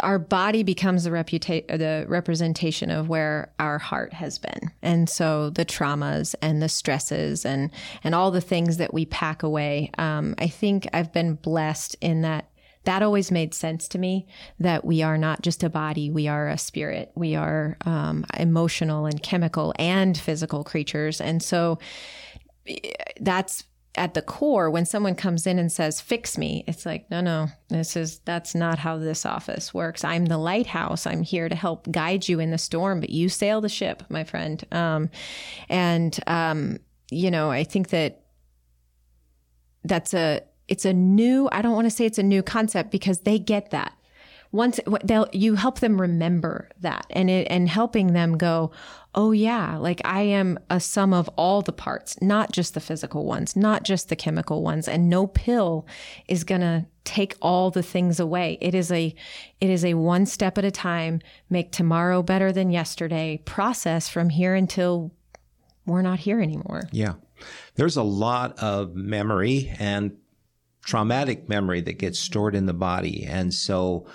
our 0.00 0.19
body 0.19 0.64
becomes 0.64 1.05
the 1.05 1.11
reputa- 1.11 1.69
the 1.69 2.05
representation 2.08 2.91
of 2.91 3.08
where 3.08 3.53
our 3.61 3.79
heart 3.79 4.12
has 4.12 4.41
been, 4.41 4.73
and 4.82 5.08
so 5.08 5.50
the 5.50 5.64
traumas 5.64 6.35
and 6.43 6.61
the 6.61 6.69
stresses 6.69 7.47
and 7.47 7.70
and 8.03 8.12
all 8.12 8.32
the 8.32 8.41
things 8.41 8.79
that 8.79 8.93
we 8.93 9.06
pack 9.06 9.44
away. 9.44 9.93
Um, 9.99 10.35
I 10.38 10.49
think 10.49 10.88
I've 10.93 11.12
been 11.12 11.35
blessed 11.35 11.94
in 12.00 12.23
that 12.23 12.50
that 12.87 13.03
always 13.03 13.31
made 13.31 13.53
sense 13.53 13.88
to 13.88 13.99
me 13.99 14.26
that 14.61 14.85
we 14.85 15.03
are 15.03 15.19
not 15.19 15.43
just 15.43 15.62
a 15.62 15.69
body, 15.69 16.08
we 16.11 16.29
are 16.29 16.49
a 16.49 16.56
spirit. 16.56 17.11
We 17.17 17.35
are 17.35 17.76
um, 17.85 18.25
emotional 18.38 19.06
and 19.06 19.20
chemical 19.23 19.75
and 19.76 20.17
physical 20.17 20.62
creatures. 20.62 21.20
And 21.20 21.43
so 21.43 21.79
that's 23.20 23.64
at 23.96 24.14
the 24.14 24.22
core 24.22 24.70
when 24.70 24.84
someone 24.84 25.14
comes 25.14 25.46
in 25.46 25.58
and 25.58 25.72
says 25.72 26.00
fix 26.00 26.36
me 26.36 26.62
it's 26.68 26.84
like 26.84 27.10
no 27.10 27.20
no 27.20 27.48
this 27.68 27.96
is 27.96 28.18
that's 28.20 28.54
not 28.54 28.78
how 28.78 28.98
this 28.98 29.24
office 29.24 29.72
works. 29.72 30.04
I'm 30.04 30.26
the 30.26 30.38
lighthouse. 30.38 31.06
I'm 31.06 31.22
here 31.22 31.48
to 31.48 31.54
help 31.54 31.90
guide 31.90 32.28
you 32.28 32.38
in 32.38 32.50
the 32.50 32.58
storm 32.58 33.00
but 33.00 33.10
you 33.10 33.28
sail 33.28 33.60
the 33.60 33.68
ship 33.68 34.02
my 34.08 34.24
friend. 34.24 34.62
Um, 34.70 35.10
and 35.68 36.18
um, 36.26 36.78
you 37.10 37.30
know 37.30 37.50
i 37.50 37.64
think 37.64 37.88
that 37.88 38.22
that's 39.84 40.12
a 40.12 40.42
it's 40.69 40.84
a 40.84 40.92
new 40.92 41.48
i 41.52 41.62
don't 41.62 41.74
want 41.74 41.86
to 41.86 41.90
say 41.90 42.04
it's 42.04 42.19
a 42.19 42.22
new 42.22 42.42
concept 42.42 42.90
because 42.90 43.20
they 43.20 43.38
get 43.38 43.70
that. 43.70 43.92
Once 44.52 44.78
they'll 45.04 45.28
you 45.32 45.54
help 45.54 45.80
them 45.80 46.00
remember 46.00 46.70
that 46.80 47.04
and 47.10 47.28
it 47.28 47.46
and 47.50 47.69
helping 47.69 48.12
them 48.12 48.38
go 48.38 48.70
oh 49.16 49.32
yeah 49.32 49.76
like 49.76 50.00
i 50.04 50.20
am 50.20 50.58
a 50.70 50.78
sum 50.78 51.12
of 51.12 51.28
all 51.36 51.62
the 51.62 51.72
parts 51.72 52.20
not 52.20 52.52
just 52.52 52.74
the 52.74 52.80
physical 52.80 53.24
ones 53.24 53.56
not 53.56 53.82
just 53.82 54.08
the 54.08 54.16
chemical 54.16 54.62
ones 54.62 54.86
and 54.86 55.08
no 55.08 55.26
pill 55.26 55.86
is 56.28 56.44
going 56.44 56.60
to 56.60 56.86
take 57.06 57.36
all 57.40 57.70
the 57.70 57.82
things 57.82 58.20
away. 58.20 58.58
It 58.60 58.74
is 58.74 58.92
a 58.92 59.14
it 59.60 59.70
is 59.70 59.84
a 59.84 59.94
one 59.94 60.26
step 60.26 60.58
at 60.58 60.64
a 60.64 60.70
time 60.70 61.20
make 61.48 61.72
tomorrow 61.72 62.22
better 62.22 62.52
than 62.52 62.70
yesterday 62.70 63.40
process 63.46 64.08
from 64.08 64.28
here 64.28 64.54
until 64.54 65.12
we're 65.86 66.02
not 66.02 66.19
here 66.19 66.40
anymore. 66.40 66.82
Yeah. 66.92 67.14
There's 67.76 67.96
a 67.96 68.02
lot 68.02 68.58
of 68.58 68.94
memory 68.94 69.72
and 69.78 70.16
traumatic 70.84 71.48
memory 71.48 71.80
that 71.82 71.98
gets 71.98 72.19
stored 72.19 72.54
in 72.54 72.66
the 72.66 72.74
body 72.74 73.24
and 73.24 73.54
so 73.54 74.06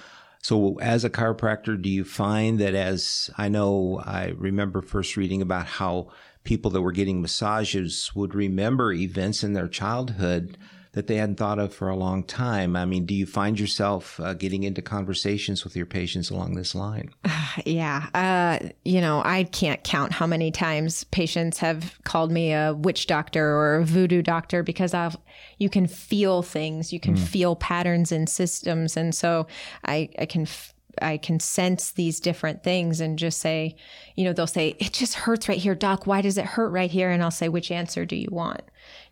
so, 0.41 0.79
as 0.79 1.03
a 1.03 1.09
chiropractor, 1.09 1.79
do 1.79 1.87
you 1.87 2.03
find 2.03 2.59
that 2.59 2.73
as 2.73 3.29
I 3.37 3.47
know, 3.47 4.01
I 4.03 4.33
remember 4.35 4.81
first 4.81 5.15
reading 5.15 5.41
about 5.41 5.67
how 5.67 6.09
people 6.43 6.71
that 6.71 6.81
were 6.81 6.91
getting 6.91 7.21
massages 7.21 8.11
would 8.15 8.33
remember 8.33 8.91
events 8.91 9.43
in 9.43 9.53
their 9.53 9.67
childhood 9.67 10.57
that 10.93 11.07
they 11.07 11.15
hadn't 11.15 11.37
thought 11.37 11.57
of 11.57 11.73
for 11.73 11.87
a 11.87 11.95
long 11.95 12.21
time. 12.23 12.75
I 12.75 12.83
mean, 12.83 13.05
do 13.05 13.13
you 13.13 13.25
find 13.25 13.57
yourself 13.57 14.19
uh, 14.19 14.33
getting 14.33 14.63
into 14.63 14.81
conversations 14.81 15.63
with 15.63 15.75
your 15.75 15.85
patients 15.85 16.29
along 16.29 16.55
this 16.55 16.75
line? 16.75 17.11
yeah. 17.65 18.07
Uh, 18.13 18.67
you 18.83 18.99
know, 18.99 19.21
I 19.23 19.45
can't 19.45 19.81
count 19.83 20.11
how 20.11 20.27
many 20.27 20.51
times 20.51 21.05
patients 21.05 21.59
have 21.59 21.97
called 22.03 22.31
me 22.31 22.51
a 22.51 22.73
witch 22.73 23.07
doctor 23.07 23.45
or 23.45 23.77
a 23.77 23.85
voodoo 23.85 24.21
doctor 24.21 24.63
because 24.63 24.93
I've, 24.93 25.15
you 25.59 25.69
can 25.69 25.87
feel 25.87 26.41
things, 26.41 26.91
you 26.91 26.99
can 26.99 27.15
mm. 27.15 27.19
feel 27.19 27.55
patterns 27.55 28.11
and 28.11 28.27
systems. 28.27 28.97
And 28.97 29.15
so 29.15 29.47
I, 29.85 30.09
I 30.19 30.25
can 30.25 30.43
f- 30.43 30.73
I 31.01 31.17
can 31.17 31.39
sense 31.39 31.91
these 31.91 32.19
different 32.19 32.63
things 32.63 32.99
and 32.99 33.17
just 33.17 33.39
say, 33.39 33.75
you 34.15 34.25
know, 34.25 34.33
they'll 34.33 34.47
say, 34.47 34.75
it 34.79 34.91
just 34.91 35.13
hurts 35.13 35.47
right 35.47 35.57
here, 35.57 35.75
doc. 35.75 36.05
Why 36.05 36.21
does 36.21 36.37
it 36.37 36.45
hurt 36.45 36.69
right 36.69 36.91
here? 36.91 37.09
And 37.09 37.23
I'll 37.23 37.31
say, 37.31 37.47
which 37.47 37.71
answer 37.71 38.05
do 38.05 38.15
you 38.15 38.27
want? 38.29 38.61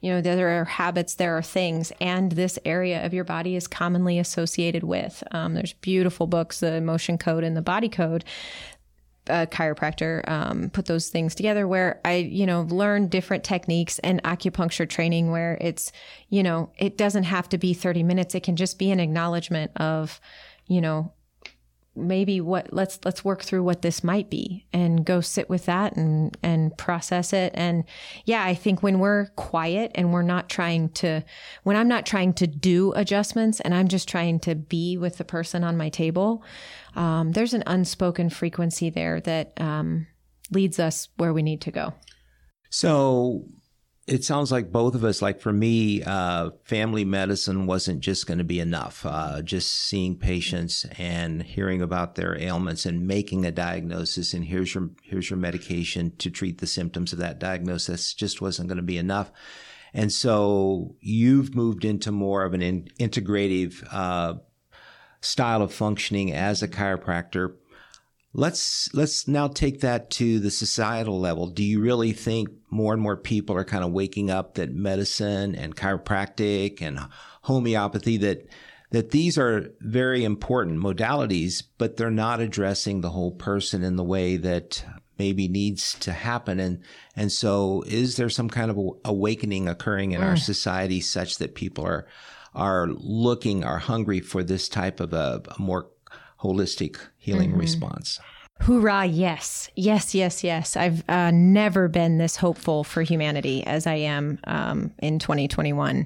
You 0.01 0.13
know, 0.13 0.21
there 0.21 0.61
are 0.61 0.65
habits, 0.65 1.15
there 1.15 1.37
are 1.37 1.41
things, 1.41 1.91
and 1.99 2.31
this 2.31 2.57
area 2.63 3.05
of 3.05 3.13
your 3.13 3.25
body 3.25 3.55
is 3.55 3.67
commonly 3.67 4.17
associated 4.17 4.83
with. 4.83 5.23
Um, 5.31 5.53
there's 5.53 5.73
beautiful 5.73 6.25
books, 6.25 6.61
the 6.61 6.73
emotion 6.73 7.17
code 7.17 7.43
and 7.43 7.55
the 7.55 7.61
body 7.61 7.89
code. 7.89 8.23
A 9.27 9.45
chiropractor 9.45 10.27
um, 10.27 10.69
put 10.71 10.85
those 10.85 11.09
things 11.09 11.35
together 11.35 11.67
where 11.67 11.99
I, 12.03 12.15
you 12.15 12.45
know, 12.45 12.61
learned 12.61 13.11
different 13.11 13.43
techniques 13.43 13.99
and 13.99 14.23
acupuncture 14.23 14.89
training 14.89 15.31
where 15.31 15.57
it's, 15.61 15.91
you 16.29 16.41
know, 16.41 16.71
it 16.77 16.97
doesn't 16.97 17.23
have 17.23 17.49
to 17.49 17.57
be 17.57 17.73
30 17.73 18.01
minutes. 18.03 18.33
It 18.33 18.43
can 18.43 18.55
just 18.55 18.79
be 18.79 18.89
an 18.91 18.99
acknowledgement 18.99 19.71
of, 19.75 20.19
you 20.65 20.81
know, 20.81 21.11
maybe 21.99 22.41
what 22.41 22.71
let's 22.73 22.99
let's 23.03 23.23
work 23.23 23.43
through 23.43 23.63
what 23.63 23.81
this 23.81 24.03
might 24.03 24.29
be 24.29 24.65
and 24.73 25.05
go 25.05 25.21
sit 25.21 25.49
with 25.49 25.65
that 25.65 25.95
and 25.95 26.37
and 26.41 26.77
process 26.77 27.33
it 27.33 27.51
and 27.55 27.83
yeah 28.25 28.43
i 28.43 28.53
think 28.53 28.81
when 28.81 28.99
we're 28.99 29.27
quiet 29.35 29.91
and 29.95 30.13
we're 30.13 30.21
not 30.21 30.49
trying 30.49 30.89
to 30.89 31.23
when 31.63 31.75
i'm 31.75 31.87
not 31.87 32.05
trying 32.05 32.33
to 32.33 32.47
do 32.47 32.93
adjustments 32.93 33.59
and 33.59 33.73
i'm 33.73 33.87
just 33.87 34.07
trying 34.07 34.39
to 34.39 34.55
be 34.55 34.97
with 34.97 35.17
the 35.17 35.25
person 35.25 35.63
on 35.63 35.77
my 35.77 35.89
table 35.89 36.43
um, 36.95 37.31
there's 37.31 37.53
an 37.53 37.63
unspoken 37.67 38.29
frequency 38.29 38.89
there 38.89 39.21
that 39.21 39.53
um, 39.59 40.07
leads 40.51 40.79
us 40.79 41.09
where 41.17 41.33
we 41.33 41.43
need 41.43 41.61
to 41.61 41.71
go. 41.71 41.93
So 42.69 43.45
it 44.09 44.23
sounds 44.23 44.51
like 44.51 44.71
both 44.71 44.95
of 44.95 45.03
us, 45.03 45.21
like 45.21 45.39
for 45.39 45.53
me, 45.53 46.01
uh, 46.03 46.49
family 46.63 47.05
medicine 47.05 47.67
wasn't 47.67 47.99
just 47.99 48.25
going 48.25 48.39
to 48.39 48.43
be 48.43 48.59
enough. 48.59 49.05
Uh, 49.05 49.43
just 49.43 49.71
seeing 49.71 50.17
patients 50.17 50.85
and 50.97 51.43
hearing 51.43 51.81
about 51.81 52.15
their 52.15 52.37
ailments 52.39 52.87
and 52.87 53.05
making 53.05 53.45
a 53.45 53.51
diagnosis, 53.51 54.33
and 54.33 54.45
here's 54.45 54.73
your 54.73 54.89
here's 55.03 55.29
your 55.29 55.37
medication 55.37 56.11
to 56.17 56.31
treat 56.31 56.57
the 56.57 56.67
symptoms 56.67 57.13
of 57.13 57.19
that 57.19 57.39
diagnosis, 57.39 58.15
just 58.15 58.41
wasn't 58.41 58.67
going 58.67 58.77
to 58.77 58.83
be 58.83 58.97
enough. 58.97 59.31
And 59.93 60.11
so 60.11 60.95
you've 60.99 61.55
moved 61.55 61.85
into 61.85 62.11
more 62.11 62.43
of 62.43 62.53
an 62.53 62.61
in, 62.61 62.87
integrative 62.99 63.87
uh, 63.91 64.35
style 65.21 65.61
of 65.61 65.73
functioning 65.73 66.33
as 66.33 66.63
a 66.63 66.67
chiropractor. 66.67 67.55
Let's 68.31 68.93
let's 68.93 69.27
now 69.27 69.47
take 69.47 69.81
that 69.81 70.11
to 70.11 70.39
the 70.39 70.51
societal 70.51 71.19
level. 71.19 71.47
Do 71.47 71.63
you 71.63 71.81
really 71.81 72.13
think 72.13 72.49
more 72.69 72.93
and 72.93 73.01
more 73.01 73.17
people 73.17 73.55
are 73.55 73.65
kind 73.65 73.83
of 73.83 73.91
waking 73.91 74.29
up 74.29 74.55
that 74.55 74.71
medicine 74.71 75.55
and 75.55 75.75
chiropractic 75.75 76.81
and 76.81 76.99
homeopathy 77.41 78.17
that 78.17 78.47
that 78.91 79.11
these 79.11 79.37
are 79.37 79.71
very 79.81 80.23
important 80.23 80.79
modalities, 80.79 81.63
but 81.77 81.97
they're 81.97 82.11
not 82.11 82.39
addressing 82.39 83.01
the 83.01 83.11
whole 83.11 83.31
person 83.31 83.83
in 83.83 83.95
the 83.95 84.03
way 84.03 84.37
that 84.37 84.83
maybe 85.17 85.47
needs 85.47 85.97
to 85.99 86.11
happen. 86.11 86.59
And 86.59 86.83
and 87.15 87.31
so, 87.31 87.83
is 87.85 88.17
there 88.17 88.29
some 88.29 88.49
kind 88.49 88.71
of 88.71 88.79
awakening 89.05 89.67
occurring 89.67 90.13
in 90.13 90.21
mm. 90.21 90.25
our 90.25 90.37
society 90.37 91.01
such 91.01 91.37
that 91.37 91.55
people 91.55 91.85
are 91.85 92.07
are 92.55 92.87
looking, 92.87 93.63
are 93.63 93.77
hungry 93.77 94.21
for 94.21 94.43
this 94.43 94.67
type 94.69 94.99
of 94.99 95.13
a, 95.13 95.41
a 95.57 95.61
more 95.61 95.89
holistic 96.41 96.97
healing 97.29 97.51
mm-hmm. 97.51 97.59
response? 97.59 98.19
Hoorah, 98.61 99.05
yes. 99.05 99.69
Yes, 99.75 100.13
yes, 100.13 100.43
yes. 100.43 100.75
I've 100.75 101.03
uh, 101.09 101.31
never 101.31 101.87
been 101.87 102.17
this 102.17 102.35
hopeful 102.35 102.83
for 102.83 103.01
humanity 103.01 103.65
as 103.65 103.87
I 103.87 103.95
am 103.95 104.39
um, 104.45 104.91
in 104.99 105.19
2021. 105.19 106.05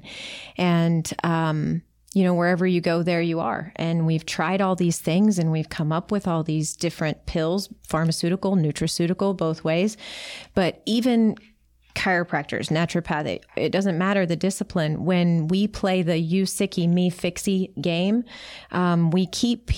And, 0.56 1.12
um, 1.24 1.82
you 2.14 2.22
know, 2.22 2.34
wherever 2.34 2.64
you 2.64 2.80
go, 2.80 3.02
there 3.02 3.20
you 3.20 3.40
are. 3.40 3.72
And 3.74 4.06
we've 4.06 4.24
tried 4.24 4.60
all 4.60 4.76
these 4.76 5.00
things 5.00 5.38
and 5.38 5.50
we've 5.50 5.68
come 5.68 5.90
up 5.90 6.12
with 6.12 6.28
all 6.28 6.44
these 6.44 6.76
different 6.76 7.26
pills, 7.26 7.68
pharmaceutical, 7.88 8.54
nutraceutical, 8.54 9.36
both 9.36 9.64
ways. 9.64 9.96
But 10.54 10.80
even 10.86 11.34
chiropractors, 11.96 12.70
naturopathic, 12.70 13.42
it 13.56 13.70
doesn't 13.70 13.98
matter 13.98 14.26
the 14.26 14.36
discipline. 14.36 15.04
When 15.04 15.48
we 15.48 15.66
play 15.66 16.02
the 16.02 16.18
you 16.18 16.44
sicky, 16.44 16.88
me 16.88 17.10
fixy 17.10 17.74
game, 17.82 18.24
um, 18.70 19.10
we 19.10 19.26
keep 19.26 19.70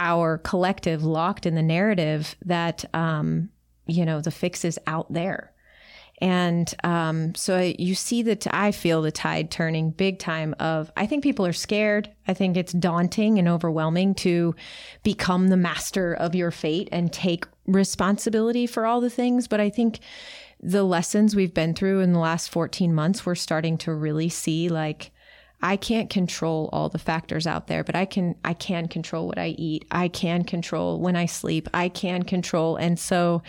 our 0.00 0.38
collective 0.38 1.04
locked 1.04 1.46
in 1.46 1.54
the 1.54 1.62
narrative 1.62 2.34
that, 2.44 2.84
um, 2.94 3.50
you 3.86 4.04
know, 4.04 4.20
the 4.20 4.30
fix 4.30 4.64
is 4.64 4.80
out 4.86 5.12
there. 5.12 5.52
And 6.20 6.72
um, 6.84 7.34
so 7.34 7.72
you 7.78 7.94
see 7.94 8.22
that 8.24 8.46
I 8.52 8.72
feel 8.72 9.00
the 9.00 9.12
tide 9.12 9.50
turning 9.50 9.90
big 9.90 10.18
time 10.18 10.54
of 10.58 10.92
I 10.96 11.06
think 11.06 11.22
people 11.22 11.46
are 11.46 11.52
scared. 11.52 12.10
I 12.28 12.34
think 12.34 12.56
it's 12.56 12.72
daunting 12.72 13.38
and 13.38 13.48
overwhelming 13.48 14.14
to 14.16 14.54
become 15.02 15.48
the 15.48 15.56
master 15.56 16.12
of 16.14 16.34
your 16.34 16.50
fate 16.50 16.88
and 16.92 17.10
take 17.10 17.46
responsibility 17.66 18.66
for 18.66 18.84
all 18.84 19.00
the 19.00 19.08
things. 19.08 19.48
But 19.48 19.60
I 19.60 19.70
think 19.70 20.00
the 20.62 20.82
lessons 20.82 21.34
we've 21.34 21.54
been 21.54 21.74
through 21.74 22.00
in 22.00 22.12
the 22.12 22.18
last 22.18 22.50
14 22.50 22.94
months, 22.94 23.24
we're 23.24 23.34
starting 23.34 23.78
to 23.78 23.94
really 23.94 24.28
see 24.28 24.68
like, 24.68 25.12
I 25.62 25.76
can't 25.76 26.08
control 26.08 26.70
all 26.72 26.88
the 26.88 26.98
factors 26.98 27.46
out 27.46 27.66
there, 27.66 27.84
but 27.84 27.94
I 27.94 28.04
can 28.04 28.34
I 28.44 28.54
can 28.54 28.88
control 28.88 29.26
what 29.26 29.38
I 29.38 29.48
eat. 29.48 29.84
I 29.90 30.08
can 30.08 30.44
control 30.44 31.00
when 31.00 31.16
I 31.16 31.26
sleep. 31.26 31.68
I 31.74 31.88
can 31.88 32.22
control. 32.22 32.76
And 32.76 32.98
so 32.98 33.42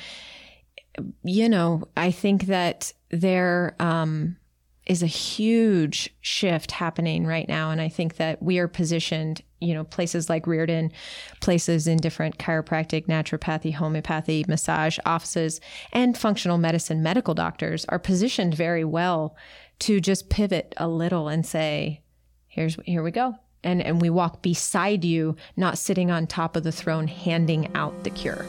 you 1.24 1.48
know, 1.48 1.84
I 1.96 2.12
think 2.12 2.48
that 2.48 2.94
there 3.10 3.76
um, 3.80 4.38
is 4.86 5.04
a 5.04 5.08
huge 5.08 6.14
shift 6.22 6.72
happening 6.72 7.26
right 7.26 7.48
now. 7.48 7.72
And 7.72 7.80
I 7.80 7.88
think 7.88 8.18
that 8.18 8.42
we 8.42 8.60
are 8.60 8.68
positioned, 8.68 9.42
you 9.60 9.74
know, 9.74 9.84
places 9.84 10.30
like 10.30 10.48
Riordan, 10.48 10.92
places 11.40 11.88
in 11.88 11.98
different 11.98 12.40
chiropractic, 12.40 13.08
naturopathy, 13.08 13.74
homeopathy, 13.74 14.44
massage 14.48 14.98
offices, 15.06 15.62
and 15.94 16.18
functional 16.18 16.58
medicine 16.58 17.04
medical 17.04 17.34
doctors 17.34 17.86
are 17.86 18.00
positioned 18.00 18.54
very 18.54 18.84
well 18.84 19.36
to 19.80 20.00
just 20.00 20.30
pivot 20.30 20.74
a 20.78 20.88
little 20.88 21.28
and 21.28 21.46
say, 21.46 22.01
here's 22.52 22.78
here 22.86 23.02
we 23.02 23.12
go. 23.12 23.36
And 23.64 23.82
and 23.82 24.02
we 24.02 24.10
walk 24.10 24.42
beside 24.42 25.04
you, 25.04 25.36
not 25.56 25.78
sitting 25.78 26.12
on 26.12 26.28
top 26.28 26.56
of 26.56 26.64
the 26.64 26.72
throne 26.72 27.08
handing 27.08 27.74
out 27.76 28.04
the 28.04 28.10
cure. 28.12 28.46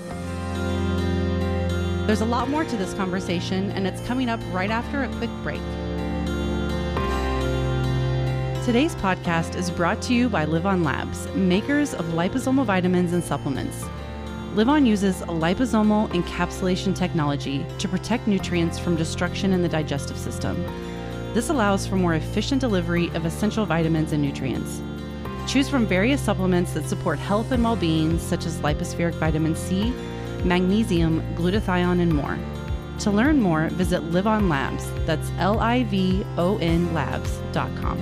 There's 2.07 2.21
a 2.21 2.27
lot 2.27 2.51
more 2.51 2.65
to 2.65 2.77
this 2.77 2.93
conversation, 2.95 3.71
and 3.71 3.87
it's 3.87 4.01
coming 4.03 4.29
up 4.29 4.41
right 4.51 4.71
after 4.71 5.05
a 5.05 5.09
quick 5.17 5.31
break. 5.43 5.61
Today's 8.65 8.95
podcast 8.97 9.55
is 9.55 9.71
brought 9.71 10.03
to 10.03 10.15
you 10.15 10.29
by 10.29 10.47
LivOn 10.47 10.85
Labs, 10.85 11.29
makers 11.35 11.95
of 11.95 12.05
liposomal 12.07 12.65
vitamins 12.65 13.13
and 13.13 13.23
supplements. 13.23 13.85
LivOn 14.55 14.87
uses 14.87 15.23
a 15.23 15.27
liposomal 15.27 16.09
encapsulation 16.11 16.95
technology 16.95 17.65
to 17.79 17.89
protect 17.89 18.27
nutrients 18.27 18.79
from 18.79 18.97
destruction 18.97 19.53
in 19.53 19.63
the 19.63 19.69
digestive 19.69 20.19
system. 20.19 20.57
This 21.35 21.49
allows 21.49 21.87
for 21.87 21.97
more 21.97 22.15
efficient 22.15 22.61
delivery 22.61 23.09
of 23.15 23.25
essential 23.25 23.65
vitamins 23.65 24.13
and 24.13 24.23
nutrients. 24.23 24.83
Choose 25.47 25.69
from 25.69 25.87
various 25.87 26.21
supplements 26.21 26.73
that 26.75 26.85
support 26.85 27.19
health 27.19 27.53
and 27.53 27.65
well 27.65 27.77
being, 27.77 28.19
such 28.19 28.45
as 28.45 28.59
Lypo-Spheric 28.59 29.15
vitamin 29.15 29.57
C, 29.57 29.91
magnesium, 30.45 31.23
glutathione, 31.35 32.01
and 32.01 32.13
more. 32.13 32.39
To 33.01 33.11
learn 33.11 33.41
more, 33.41 33.69
visit 33.71 34.03
LivOn 34.03 34.49
Labs. 34.49 34.89
That's 35.07 35.31
L 35.39 35.59
I 35.59 35.85
V 35.85 36.25
O 36.37 36.59
N 36.59 36.93
labs.com. 36.93 37.99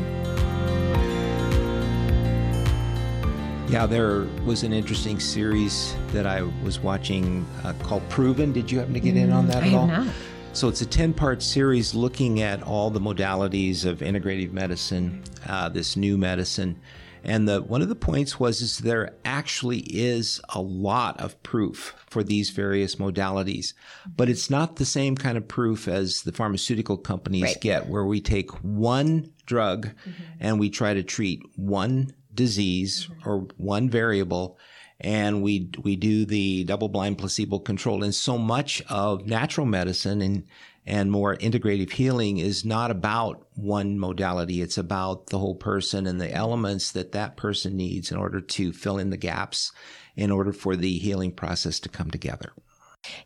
Yeah, 3.69 3.87
there 3.87 4.27
was 4.45 4.65
an 4.65 4.73
interesting 4.73 5.21
series 5.21 5.95
that 6.09 6.27
I 6.27 6.43
was 6.65 6.81
watching 6.81 7.47
uh, 7.63 7.73
called 7.85 8.07
Proven. 8.09 8.53
Did 8.53 8.69
you 8.69 8.81
happen 8.81 8.95
to 8.95 9.01
get 9.01 9.17
in 9.17 9.31
on 9.31 9.47
that 9.47 9.63
mm, 9.63 9.69
at 9.69 9.75
all? 9.75 9.87
Not. 9.87 10.09
So 10.52 10.69
it's 10.69 10.80
a 10.80 10.87
10 10.87 11.14
part 11.14 11.42
series 11.42 11.95
looking 11.95 12.42
at 12.42 12.62
all 12.62 12.90
the 12.90 13.00
modalities 13.00 13.85
of 13.85 14.00
integrative 14.00 14.52
medicine, 14.52 15.23
uh, 15.47 15.69
this 15.69 15.97
new 15.97 16.19
medicine. 16.19 16.80
And 17.23 17.49
the 17.49 17.62
one 17.62 17.83
of 17.83 17.88
the 17.88 17.95
points 17.95 18.40
was 18.40 18.61
is 18.61 18.78
there 18.78 19.14
actually 19.25 19.80
is 19.80 20.40
a 20.50 20.61
lot 20.61 21.21
of 21.21 21.40
proof 21.42 21.95
for 22.09 22.25
these 22.25 22.50
various 22.50 22.97
modalities, 22.97 23.75
but 24.16 24.28
it's 24.28 24.50
not 24.50 24.76
the 24.76 24.85
same 24.85 25.16
kind 25.16 25.38
of 25.38 25.47
proof 25.47 25.87
as 25.87 26.23
the 26.23 26.33
pharmaceutical 26.33 26.97
companies 26.97 27.42
right. 27.42 27.61
get, 27.61 27.88
where 27.88 28.04
we 28.04 28.21
take 28.21 28.50
one 28.64 29.33
drug 29.47 29.87
mm-hmm. 29.87 30.23
and 30.40 30.59
we 30.59 30.69
try 30.69 30.95
to 30.95 31.02
treat 31.02 31.42
one 31.57 32.12
disease 32.35 33.07
mm-hmm. 33.07 33.28
or 33.28 33.47
one 33.57 33.88
variable 33.88 34.59
and 35.00 35.42
we 35.42 35.71
we 35.83 35.97
do 35.97 36.25
the 36.25 36.64
double 36.64 36.88
blind 36.88 37.19
placebo 37.19 37.59
control 37.59 38.02
and 38.02 38.14
so 38.14 38.37
much 38.37 38.83
of 38.88 39.26
natural 39.26 39.66
medicine 39.66 40.21
and 40.21 40.45
and 40.87 41.11
more 41.11 41.37
integrative 41.37 41.92
healing 41.92 42.38
is 42.38 42.64
not 42.64 42.90
about 42.90 43.47
one 43.54 43.99
modality. 43.99 44.62
It's 44.62 44.78
about 44.78 45.26
the 45.26 45.38
whole 45.38 45.54
person 45.54 46.07
and 46.07 46.21
the 46.21 46.33
elements 46.33 46.90
that 46.92 47.12
that 47.12 47.37
person 47.37 47.76
needs 47.76 48.11
in 48.11 48.16
order 48.16 48.40
to 48.40 48.73
fill 48.73 48.99
in 48.99 49.11
the 49.11 49.16
gaps 49.16 49.73
in 50.16 50.30
order 50.30 50.52
for 50.52 50.76
the 50.76 50.99
healing 50.99 51.33
process 51.33 51.80
to 51.80 51.88
come 51.88 52.11
together. 52.11 52.52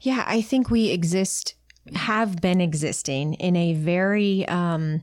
Yeah, 0.00 0.24
I 0.26 0.42
think 0.42 0.68
we 0.68 0.90
exist, 0.90 1.54
have 1.94 2.40
been 2.40 2.60
existing 2.60 3.34
in 3.34 3.56
a 3.56 3.74
very, 3.74 4.46
um, 4.48 5.02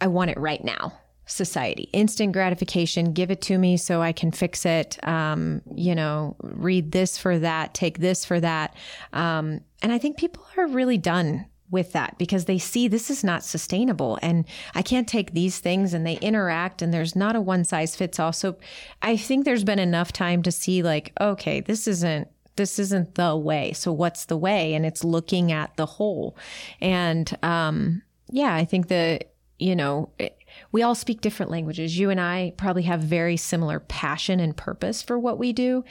I 0.00 0.08
want 0.08 0.30
it 0.30 0.38
right 0.38 0.62
now 0.62 0.92
society. 1.30 1.88
Instant 1.92 2.32
gratification, 2.32 3.12
give 3.12 3.30
it 3.30 3.40
to 3.42 3.58
me 3.58 3.76
so 3.76 4.02
I 4.02 4.12
can 4.12 4.32
fix 4.32 4.66
it. 4.66 4.98
Um, 5.06 5.62
you 5.74 5.94
know, 5.94 6.36
read 6.42 6.92
this 6.92 7.16
for 7.16 7.38
that, 7.38 7.74
take 7.74 7.98
this 7.98 8.24
for 8.24 8.40
that. 8.40 8.74
Um, 9.12 9.60
and 9.82 9.92
I 9.92 9.98
think 9.98 10.18
people 10.18 10.44
are 10.56 10.66
really 10.66 10.98
done 10.98 11.46
with 11.70 11.92
that 11.92 12.18
because 12.18 12.46
they 12.46 12.58
see 12.58 12.88
this 12.88 13.10
is 13.10 13.22
not 13.22 13.44
sustainable 13.44 14.18
and 14.22 14.44
I 14.74 14.82
can't 14.82 15.08
take 15.08 15.32
these 15.32 15.60
things 15.60 15.94
and 15.94 16.04
they 16.04 16.18
interact 16.18 16.82
and 16.82 16.92
there's 16.92 17.14
not 17.14 17.36
a 17.36 17.40
one 17.40 17.64
size 17.64 17.94
fits 17.94 18.18
all. 18.18 18.32
So 18.32 18.56
I 19.02 19.16
think 19.16 19.44
there's 19.44 19.64
been 19.64 19.78
enough 19.78 20.12
time 20.12 20.42
to 20.42 20.52
see 20.52 20.82
like, 20.82 21.12
okay, 21.20 21.60
this 21.60 21.86
isn't 21.86 22.28
this 22.56 22.78
isn't 22.78 23.14
the 23.14 23.36
way. 23.36 23.72
So 23.72 23.92
what's 23.92 24.24
the 24.26 24.36
way? 24.36 24.74
And 24.74 24.84
it's 24.84 25.04
looking 25.04 25.52
at 25.52 25.76
the 25.76 25.86
whole. 25.86 26.36
And 26.80 27.32
um 27.42 28.02
yeah, 28.28 28.54
I 28.54 28.64
think 28.64 28.88
the 28.88 29.20
you 29.60 29.76
know, 29.76 30.08
it, 30.18 30.36
we 30.72 30.82
all 30.82 30.94
speak 30.94 31.20
different 31.20 31.50
languages. 31.50 31.98
You 31.98 32.10
and 32.10 32.20
I 32.20 32.54
probably 32.56 32.82
have 32.82 33.00
very 33.00 33.36
similar 33.36 33.80
passion 33.80 34.40
and 34.40 34.56
purpose 34.56 35.02
for 35.02 35.18
what 35.18 35.38
we 35.38 35.52
do, 35.52 35.84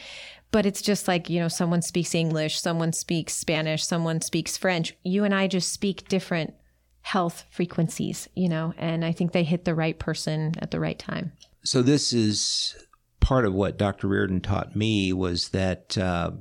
but 0.51 0.65
it's 0.65 0.81
just 0.81 1.07
like, 1.07 1.29
you 1.29 1.39
know, 1.39 1.47
someone 1.47 1.81
speaks 1.81 2.15
English, 2.15 2.59
someone 2.59 2.93
speaks 2.93 3.33
Spanish, 3.33 3.85
someone 3.85 4.21
speaks 4.21 4.57
French. 4.57 4.95
You 5.03 5.23
and 5.23 5.33
I 5.33 5.47
just 5.47 5.71
speak 5.71 6.07
different 6.07 6.53
health 7.01 7.45
frequencies, 7.49 8.27
you 8.35 8.49
know, 8.49 8.73
and 8.77 9.05
I 9.05 9.11
think 9.11 9.31
they 9.31 9.43
hit 9.43 9.65
the 9.65 9.75
right 9.75 9.97
person 9.97 10.53
at 10.59 10.71
the 10.71 10.79
right 10.79 10.99
time. 10.99 11.31
So 11.63 11.81
this 11.81 12.13
is 12.13 12.75
part 13.19 13.45
of 13.45 13.53
what 13.53 13.77
Dr. 13.77 14.07
Riordan 14.07 14.41
taught 14.41 14.75
me 14.75 15.13
was 15.13 15.49
that 15.49 15.97
uh, 15.97 16.31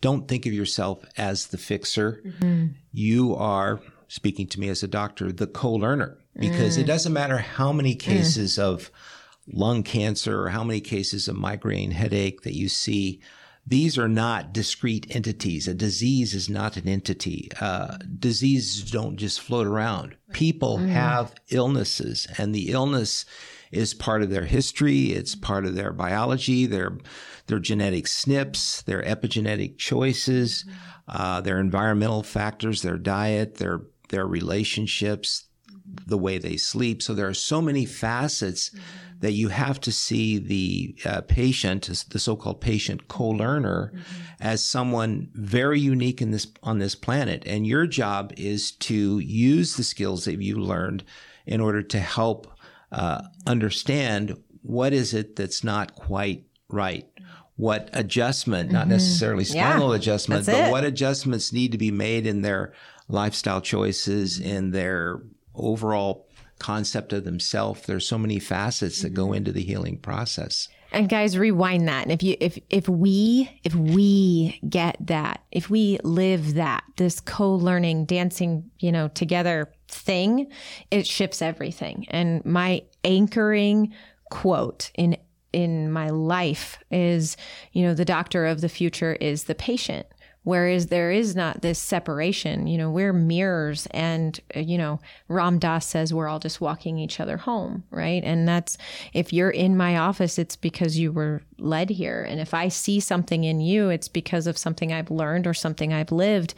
don't 0.00 0.28
think 0.28 0.46
of 0.46 0.52
yourself 0.52 1.04
as 1.16 1.46
the 1.46 1.58
fixer. 1.58 2.22
You 2.92 3.34
are, 3.36 3.80
speaking 4.12 4.46
to 4.46 4.60
me 4.60 4.68
as 4.68 4.82
a 4.82 4.88
doctor, 4.88 5.32
the 5.32 5.46
co 5.46 5.72
learner 5.72 6.18
because 6.38 6.76
it 6.76 6.84
doesn't 6.84 7.14
matter 7.14 7.38
how 7.38 7.72
many 7.72 7.94
cases 7.94 8.58
of 8.58 8.90
lung 9.46 9.82
cancer 9.82 10.42
or 10.42 10.50
how 10.50 10.62
many 10.62 10.80
cases 10.82 11.28
of 11.28 11.36
migraine 11.36 11.92
headache 11.92 12.42
that 12.42 12.54
you 12.54 12.68
see. 12.68 13.22
These 13.66 13.96
are 13.96 14.08
not 14.08 14.52
discrete 14.52 15.14
entities. 15.14 15.66
A 15.66 15.72
disease 15.72 16.34
is 16.34 16.50
not 16.50 16.76
an 16.76 16.88
entity. 16.88 17.48
Uh, 17.58 17.96
diseases 18.18 18.90
don't 18.90 19.16
just 19.16 19.40
float 19.40 19.66
around. 19.66 20.16
People 20.32 20.78
have 20.78 21.34
illnesses, 21.48 22.26
and 22.36 22.54
the 22.54 22.70
illness 22.70 23.24
is 23.70 23.94
part 23.94 24.22
of 24.22 24.30
their 24.30 24.44
history. 24.44 25.12
It's 25.12 25.34
part 25.34 25.64
of 25.64 25.74
their 25.74 25.92
biology, 25.92 26.66
their 26.66 26.98
their 27.46 27.60
genetic 27.60 28.06
SNPs, 28.06 28.84
their 28.84 29.02
epigenetic 29.02 29.78
choices, 29.78 30.64
uh, 31.08 31.40
their 31.40 31.58
environmental 31.58 32.22
factors, 32.22 32.82
their 32.82 32.98
diet, 32.98 33.56
their 33.56 33.82
their 34.12 34.26
relationships, 34.26 35.46
the 36.06 36.18
way 36.18 36.38
they 36.38 36.56
sleep. 36.56 37.02
So 37.02 37.14
there 37.14 37.26
are 37.26 37.34
so 37.34 37.60
many 37.60 37.84
facets 37.84 38.70
that 39.18 39.32
you 39.32 39.48
have 39.48 39.80
to 39.80 39.92
see 39.92 40.38
the 40.38 40.96
uh, 41.04 41.20
patient, 41.22 41.88
the 42.10 42.18
so-called 42.18 42.60
patient 42.60 43.08
co-learner, 43.08 43.92
as 44.40 44.64
someone 44.64 45.28
very 45.32 45.80
unique 45.80 46.20
in 46.20 46.32
this 46.32 46.46
on 46.62 46.78
this 46.78 46.94
planet. 46.94 47.42
And 47.46 47.66
your 47.66 47.86
job 47.86 48.32
is 48.36 48.72
to 48.72 49.20
use 49.20 49.76
the 49.76 49.84
skills 49.84 50.24
that 50.24 50.40
you 50.40 50.56
learned 50.56 51.04
in 51.46 51.60
order 51.60 51.82
to 51.82 52.00
help 52.00 52.48
uh, 52.90 53.22
understand 53.46 54.36
what 54.62 54.92
is 54.92 55.14
it 55.14 55.36
that's 55.36 55.64
not 55.64 55.94
quite 55.94 56.44
right. 56.68 57.08
What 57.56 57.90
adjustment, 57.92 58.72
not 58.72 58.88
necessarily 58.88 59.44
spinal 59.44 59.92
adjustment, 59.92 60.46
but 60.46 60.54
it. 60.54 60.70
what 60.70 60.84
adjustments 60.84 61.52
need 61.52 61.72
to 61.72 61.78
be 61.78 61.90
made 61.90 62.26
in 62.26 62.42
their 62.42 62.72
lifestyle 63.12 63.60
choices, 63.60 64.40
in 64.40 64.70
their 64.70 65.20
overall 65.54 66.26
concept 66.58 67.12
of 67.12 67.24
themselves. 67.24 67.82
There's 67.86 68.06
so 68.06 68.18
many 68.18 68.38
facets 68.38 69.02
that 69.02 69.10
go 69.10 69.26
mm-hmm. 69.26 69.34
into 69.34 69.52
the 69.52 69.62
healing 69.62 69.98
process. 69.98 70.68
And 70.92 71.08
guys, 71.08 71.38
rewind 71.38 71.88
that. 71.88 72.02
And 72.02 72.12
if 72.12 72.22
you 72.22 72.36
if 72.38 72.58
if 72.68 72.88
we 72.88 73.50
if 73.64 73.74
we 73.74 74.60
get 74.68 74.96
that, 75.00 75.42
if 75.50 75.70
we 75.70 75.98
live 76.04 76.54
that, 76.54 76.84
this 76.96 77.18
co-learning, 77.18 78.04
dancing, 78.04 78.70
you 78.78 78.92
know, 78.92 79.08
together 79.08 79.72
thing, 79.88 80.48
it 80.90 81.06
shifts 81.06 81.40
everything. 81.40 82.06
And 82.10 82.44
my 82.44 82.82
anchoring 83.04 83.94
quote 84.30 84.90
in 84.94 85.16
in 85.52 85.90
my 85.92 86.10
life 86.10 86.78
is, 86.90 87.36
you 87.72 87.82
know, 87.82 87.94
the 87.94 88.04
doctor 88.04 88.46
of 88.46 88.60
the 88.60 88.68
future 88.68 89.14
is 89.14 89.44
the 89.44 89.54
patient. 89.54 90.06
Whereas 90.44 90.88
there 90.88 91.12
is 91.12 91.36
not 91.36 91.62
this 91.62 91.78
separation, 91.78 92.66
you 92.66 92.76
know, 92.76 92.90
we're 92.90 93.12
mirrors 93.12 93.86
and, 93.92 94.38
uh, 94.56 94.60
you 94.60 94.76
know, 94.76 94.98
Ram 95.28 95.60
Dass 95.60 95.86
says 95.86 96.12
we're 96.12 96.26
all 96.26 96.40
just 96.40 96.60
walking 96.60 96.98
each 96.98 97.20
other 97.20 97.36
home, 97.36 97.84
right? 97.90 98.24
And 98.24 98.48
that's, 98.48 98.76
if 99.12 99.32
you're 99.32 99.50
in 99.50 99.76
my 99.76 99.96
office, 99.98 100.38
it's 100.40 100.56
because 100.56 100.98
you 100.98 101.12
were 101.12 101.42
led 101.58 101.90
here. 101.90 102.22
And 102.22 102.40
if 102.40 102.54
I 102.54 102.68
see 102.68 102.98
something 102.98 103.44
in 103.44 103.60
you, 103.60 103.88
it's 103.88 104.08
because 104.08 104.48
of 104.48 104.58
something 104.58 104.92
I've 104.92 105.12
learned 105.12 105.46
or 105.46 105.54
something 105.54 105.92
I've 105.92 106.12
lived. 106.12 106.54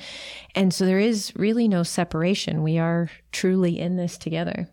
And 0.55 0.73
so 0.73 0.87
there 0.87 0.99
is 0.99 1.33
really 1.37 1.69
no 1.69 1.83
separation. 1.83 2.63
We 2.63 2.79
are 2.79 3.11
truly 3.33 3.79
in 3.79 3.97
this 3.97 4.17
together. 4.17 4.69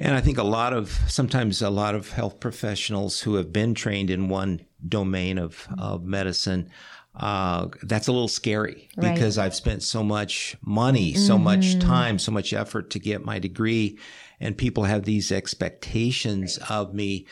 And 0.00 0.14
I 0.14 0.20
think 0.20 0.38
a 0.38 0.42
lot 0.42 0.72
of 0.72 0.90
sometimes 1.06 1.62
a 1.62 1.70
lot 1.70 1.94
of 1.94 2.10
health 2.10 2.40
professionals 2.40 3.20
who 3.20 3.36
have 3.36 3.52
been 3.52 3.74
trained 3.74 4.10
in 4.10 4.28
one 4.28 4.66
domain 4.86 5.38
of, 5.38 5.68
of 5.78 6.04
medicine, 6.04 6.68
uh, 7.16 7.68
that's 7.82 8.08
a 8.08 8.12
little 8.12 8.28
scary 8.28 8.88
Right. 8.96 9.14
because 9.14 9.38
I've 9.38 9.54
spent 9.54 9.82
so 9.82 10.02
much 10.02 10.56
money, 10.62 11.14
so 11.14 11.38
much 11.38 11.78
time, 11.78 12.18
so 12.18 12.32
much 12.32 12.52
effort 12.52 12.90
to 12.90 12.98
get 12.98 13.24
my 13.24 13.38
degree, 13.38 13.98
and 14.40 14.58
people 14.58 14.84
have 14.84 15.04
these 15.04 15.30
expectations 15.30 16.58
of 16.68 16.92
me. 16.94 17.26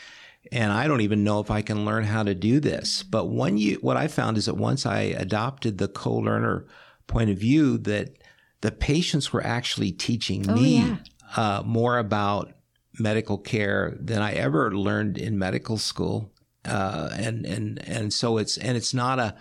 And 0.51 0.71
I 0.71 0.87
don't 0.87 1.01
even 1.01 1.23
know 1.23 1.39
if 1.39 1.49
I 1.51 1.61
can 1.61 1.85
learn 1.85 2.03
how 2.03 2.23
to 2.23 2.35
do 2.35 2.59
this. 2.59 3.03
But 3.03 3.25
when 3.25 3.57
you, 3.57 3.75
what 3.81 3.97
I 3.97 4.07
found 4.07 4.37
is 4.37 4.45
that 4.45 4.55
once 4.55 4.85
I 4.85 5.01
adopted 5.01 5.77
the 5.77 5.87
co-learner 5.87 6.65
point 7.07 7.29
of 7.29 7.37
view, 7.37 7.77
that 7.79 8.17
the 8.61 8.71
patients 8.71 9.33
were 9.33 9.45
actually 9.45 9.91
teaching 9.91 10.45
me 10.53 10.77
yeah. 10.77 10.97
uh, 11.35 11.63
more 11.65 11.97
about 11.97 12.53
medical 12.99 13.37
care 13.37 13.97
than 13.99 14.21
I 14.21 14.33
ever 14.33 14.75
learned 14.75 15.17
in 15.17 15.37
medical 15.37 15.77
school. 15.77 16.31
Uh, 16.65 17.09
and 17.13 17.45
and 17.45 17.85
and 17.85 18.13
so 18.13 18.37
it's 18.37 18.57
and 18.57 18.77
it's 18.77 18.93
not 18.93 19.19
a 19.19 19.35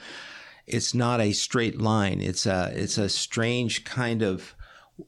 it's 0.66 0.94
not 0.94 1.20
a 1.20 1.32
straight 1.32 1.80
line. 1.80 2.20
It's 2.20 2.46
a 2.46 2.72
it's 2.74 2.98
a 2.98 3.08
strange 3.08 3.84
kind 3.84 4.22
of 4.22 4.54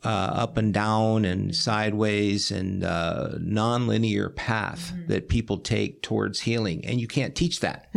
uh, 0.05 0.09
up 0.09 0.57
and 0.57 0.73
down 0.75 1.25
and 1.25 1.55
sideways 1.55 2.51
and 2.51 2.83
uh, 2.83 3.31
non-linear 3.39 4.31
path 4.31 4.93
that 5.09 5.29
people 5.29 5.59
take 5.59 6.03
towards 6.03 6.41
healing, 6.41 6.85
and 6.85 7.01
you 7.01 7.07
can't 7.07 7.35
teach 7.35 7.61
that. 7.61 7.89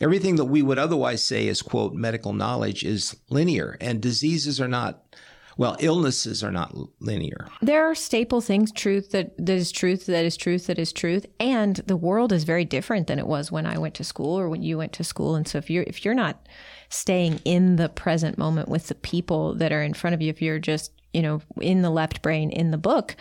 Everything 0.00 0.36
that 0.36 0.46
we 0.46 0.60
would 0.60 0.78
otherwise 0.78 1.22
say 1.24 1.46
is 1.46 1.62
quote 1.62 1.94
medical 1.94 2.32
knowledge 2.32 2.82
is 2.84 3.16
linear, 3.30 3.76
and 3.80 4.00
diseases 4.00 4.60
are 4.60 4.68
not. 4.68 5.16
Well, 5.56 5.76
illnesses 5.78 6.42
are 6.42 6.50
not 6.50 6.74
linear. 7.00 7.48
There 7.62 7.88
are 7.88 7.94
staple 7.94 8.40
things, 8.40 8.72
truth 8.72 9.10
that, 9.12 9.36
that 9.38 9.54
is 9.54 9.70
truth, 9.70 10.06
that 10.06 10.24
is 10.24 10.36
truth, 10.36 10.66
that 10.66 10.78
is 10.78 10.92
truth. 10.92 11.26
And 11.38 11.76
the 11.76 11.96
world 11.96 12.32
is 12.32 12.44
very 12.44 12.64
different 12.64 13.06
than 13.06 13.18
it 13.18 13.26
was 13.26 13.52
when 13.52 13.66
I 13.66 13.78
went 13.78 13.94
to 13.94 14.04
school 14.04 14.38
or 14.38 14.48
when 14.48 14.62
you 14.62 14.78
went 14.78 14.92
to 14.94 15.04
school. 15.04 15.36
And 15.36 15.46
so 15.46 15.58
if 15.58 15.70
you're 15.70 15.84
if 15.84 16.04
you're 16.04 16.14
not 16.14 16.48
staying 16.88 17.40
in 17.44 17.76
the 17.76 17.88
present 17.88 18.38
moment 18.38 18.68
with 18.68 18.88
the 18.88 18.94
people 18.94 19.54
that 19.54 19.72
are 19.72 19.82
in 19.82 19.94
front 19.94 20.14
of 20.14 20.22
you, 20.22 20.30
if 20.30 20.42
you're 20.42 20.58
just, 20.58 20.92
you 21.12 21.22
know, 21.22 21.40
in 21.60 21.82
the 21.82 21.90
left 21.90 22.22
brain 22.22 22.50
in 22.50 22.70
the 22.70 22.78
book, 22.78 23.16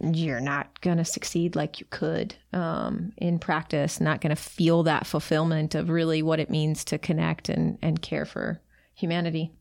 you're 0.00 0.40
not 0.40 0.80
going 0.80 0.98
to 0.98 1.04
succeed 1.04 1.56
like 1.56 1.80
you 1.80 1.86
could 1.90 2.34
um, 2.52 3.12
in 3.16 3.38
practice, 3.38 4.00
not 4.00 4.20
going 4.20 4.34
to 4.34 4.40
feel 4.40 4.82
that 4.82 5.06
fulfillment 5.06 5.74
of 5.74 5.88
really 5.88 6.22
what 6.22 6.40
it 6.40 6.50
means 6.50 6.84
to 6.84 6.98
connect 6.98 7.48
and, 7.48 7.78
and 7.82 8.02
care 8.02 8.24
for 8.24 8.60
humanity. 8.94 9.52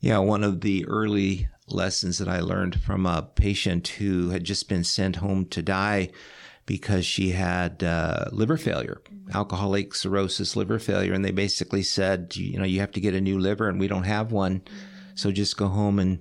Yeah, 0.00 0.18
one 0.18 0.42
of 0.42 0.62
the 0.62 0.86
early 0.86 1.48
lessons 1.68 2.18
that 2.18 2.28
I 2.28 2.40
learned 2.40 2.80
from 2.80 3.04
a 3.04 3.22
patient 3.22 3.86
who 3.88 4.30
had 4.30 4.44
just 4.44 4.68
been 4.68 4.82
sent 4.82 5.16
home 5.16 5.44
to 5.46 5.62
die 5.62 6.08
because 6.64 7.04
she 7.04 7.30
had 7.30 7.82
uh, 7.82 8.26
liver 8.32 8.56
failure, 8.56 9.02
alcoholic 9.34 9.94
cirrhosis 9.94 10.56
liver 10.56 10.78
failure. 10.78 11.12
And 11.12 11.24
they 11.24 11.32
basically 11.32 11.82
said, 11.82 12.34
you 12.36 12.58
know, 12.58 12.64
you 12.64 12.80
have 12.80 12.92
to 12.92 13.00
get 13.00 13.14
a 13.14 13.20
new 13.20 13.38
liver 13.38 13.68
and 13.68 13.78
we 13.78 13.88
don't 13.88 14.04
have 14.04 14.32
one. 14.32 14.62
So 15.14 15.30
just 15.32 15.56
go 15.56 15.68
home 15.68 15.98
and, 15.98 16.20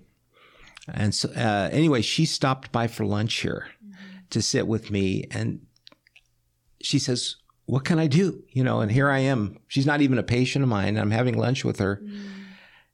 and 0.91 1.15
so, 1.15 1.29
uh, 1.29 1.69
anyway, 1.71 2.01
she 2.01 2.25
stopped 2.25 2.71
by 2.71 2.87
for 2.87 3.05
lunch 3.05 3.35
here 3.35 3.67
to 4.31 4.41
sit 4.41 4.67
with 4.67 4.91
me. 4.91 5.25
And 5.31 5.61
she 6.81 6.99
says, 6.99 7.37
what 7.65 7.85
can 7.85 7.99
I 7.99 8.07
do? 8.07 8.43
You 8.49 8.63
know, 8.63 8.81
and 8.81 8.91
here 8.91 9.09
I 9.09 9.19
am. 9.19 9.59
She's 9.67 9.85
not 9.85 10.01
even 10.01 10.17
a 10.17 10.23
patient 10.23 10.63
of 10.63 10.69
mine. 10.69 10.97
I'm 10.97 11.11
having 11.11 11.37
lunch 11.37 11.63
with 11.63 11.79
her. 11.79 12.01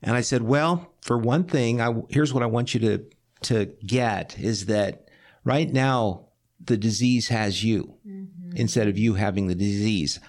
And 0.05 0.15
I 0.15 0.21
said, 0.21 0.43
well, 0.43 0.93
for 1.01 1.17
one 1.17 1.43
thing, 1.45 1.81
I, 1.81 1.93
here's 2.09 2.33
what 2.33 2.43
I 2.43 2.45
want 2.45 2.73
you 2.73 2.79
to, 2.81 3.05
to 3.41 3.65
get 3.85 4.37
is 4.39 4.67
that 4.67 5.09
right 5.43 5.71
now 5.71 6.27
the 6.63 6.77
disease 6.77 7.27
has 7.29 7.63
you 7.63 7.95
mm-hmm. 8.07 8.55
instead 8.55 8.87
of 8.87 8.97
you 8.97 9.15
having 9.15 9.47
the 9.47 9.55
disease. 9.55 10.19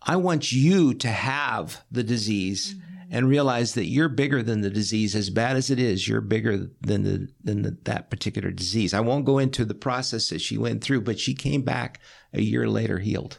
I 0.00 0.16
want 0.16 0.52
you 0.52 0.94
to 0.94 1.08
have 1.08 1.82
the 1.90 2.04
disease 2.04 2.74
mm-hmm. 2.74 3.08
and 3.10 3.28
realize 3.28 3.74
that 3.74 3.86
you're 3.86 4.08
bigger 4.08 4.40
than 4.42 4.60
the 4.60 4.70
disease. 4.70 5.16
As 5.16 5.30
bad 5.30 5.56
as 5.56 5.68
it 5.68 5.80
is, 5.80 6.06
you're 6.06 6.20
bigger 6.20 6.70
than 6.80 7.02
the, 7.02 7.28
than 7.42 7.62
the, 7.62 7.76
that 7.84 8.10
particular 8.10 8.52
disease. 8.52 8.94
I 8.94 9.00
won't 9.00 9.24
go 9.24 9.38
into 9.38 9.64
the 9.64 9.74
process 9.74 10.28
that 10.28 10.40
she 10.40 10.56
went 10.56 10.82
through, 10.82 11.00
but 11.00 11.18
she 11.18 11.34
came 11.34 11.62
back 11.62 12.00
a 12.34 12.42
year 12.42 12.68
later 12.68 12.98
healed. 12.98 13.38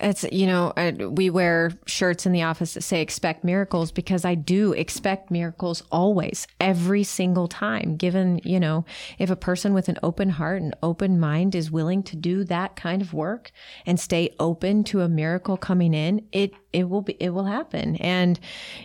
It's, 0.00 0.24
you 0.24 0.46
know, 0.46 0.72
I, 0.76 0.90
we 0.90 1.30
wear 1.30 1.72
shirts 1.86 2.26
in 2.26 2.32
the 2.32 2.42
office 2.42 2.74
that 2.74 2.82
say 2.82 3.00
expect 3.00 3.44
miracles 3.44 3.92
because 3.92 4.24
I 4.24 4.34
do 4.34 4.72
expect 4.72 5.30
miracles 5.30 5.82
always, 5.90 6.46
every 6.60 7.04
single 7.04 7.48
time. 7.48 7.96
Given, 7.96 8.40
you 8.44 8.60
know, 8.60 8.84
if 9.18 9.30
a 9.30 9.36
person 9.36 9.74
with 9.74 9.88
an 9.88 9.98
open 10.02 10.30
heart 10.30 10.60
and 10.62 10.74
open 10.82 11.20
mind 11.20 11.54
is 11.54 11.70
willing 11.70 12.02
to 12.04 12.16
do 12.16 12.44
that 12.44 12.76
kind 12.76 13.00
of 13.00 13.14
work 13.14 13.52
and 13.86 13.98
stay 13.98 14.34
open 14.40 14.84
to 14.84 15.02
a 15.02 15.08
miracle 15.08 15.56
coming 15.56 15.94
in, 15.94 16.26
it, 16.32 16.52
it 16.72 16.88
will 16.88 17.02
be, 17.02 17.16
it 17.20 17.30
will 17.30 17.44
happen. 17.44 17.96
And, 17.96 18.38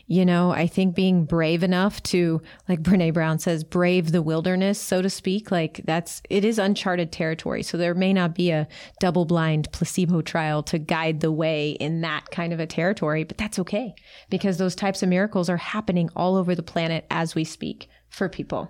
you 0.07 0.25
know, 0.25 0.51
I 0.51 0.67
think 0.67 0.95
being 0.95 1.25
brave 1.25 1.63
enough 1.63 2.01
to, 2.03 2.41
like 2.69 2.81
Brene 2.81 3.13
Brown 3.13 3.39
says, 3.39 3.63
brave 3.63 4.11
the 4.11 4.21
wilderness, 4.21 4.79
so 4.79 5.01
to 5.01 5.09
speak, 5.09 5.51
like 5.51 5.81
that's, 5.85 6.21
it 6.29 6.45
is 6.45 6.59
uncharted 6.59 7.11
territory. 7.11 7.63
So 7.63 7.77
there 7.77 7.95
may 7.95 8.13
not 8.13 8.35
be 8.35 8.51
a 8.51 8.67
double 8.99 9.25
blind 9.31 9.71
placebo 9.71 10.21
trial 10.21 10.61
to 10.61 10.77
guide 10.77 11.21
the 11.21 11.31
way 11.31 11.69
in 11.71 12.01
that 12.01 12.29
kind 12.31 12.51
of 12.51 12.59
a 12.59 12.67
territory, 12.67 13.23
but 13.23 13.37
that's 13.37 13.57
okay 13.57 13.95
because 14.29 14.57
those 14.57 14.75
types 14.75 15.01
of 15.01 15.07
miracles 15.07 15.47
are 15.49 15.55
happening 15.55 16.09
all 16.17 16.35
over 16.35 16.53
the 16.53 16.61
planet 16.61 17.05
as 17.09 17.33
we 17.33 17.45
speak 17.45 17.87
for 18.09 18.27
people. 18.27 18.69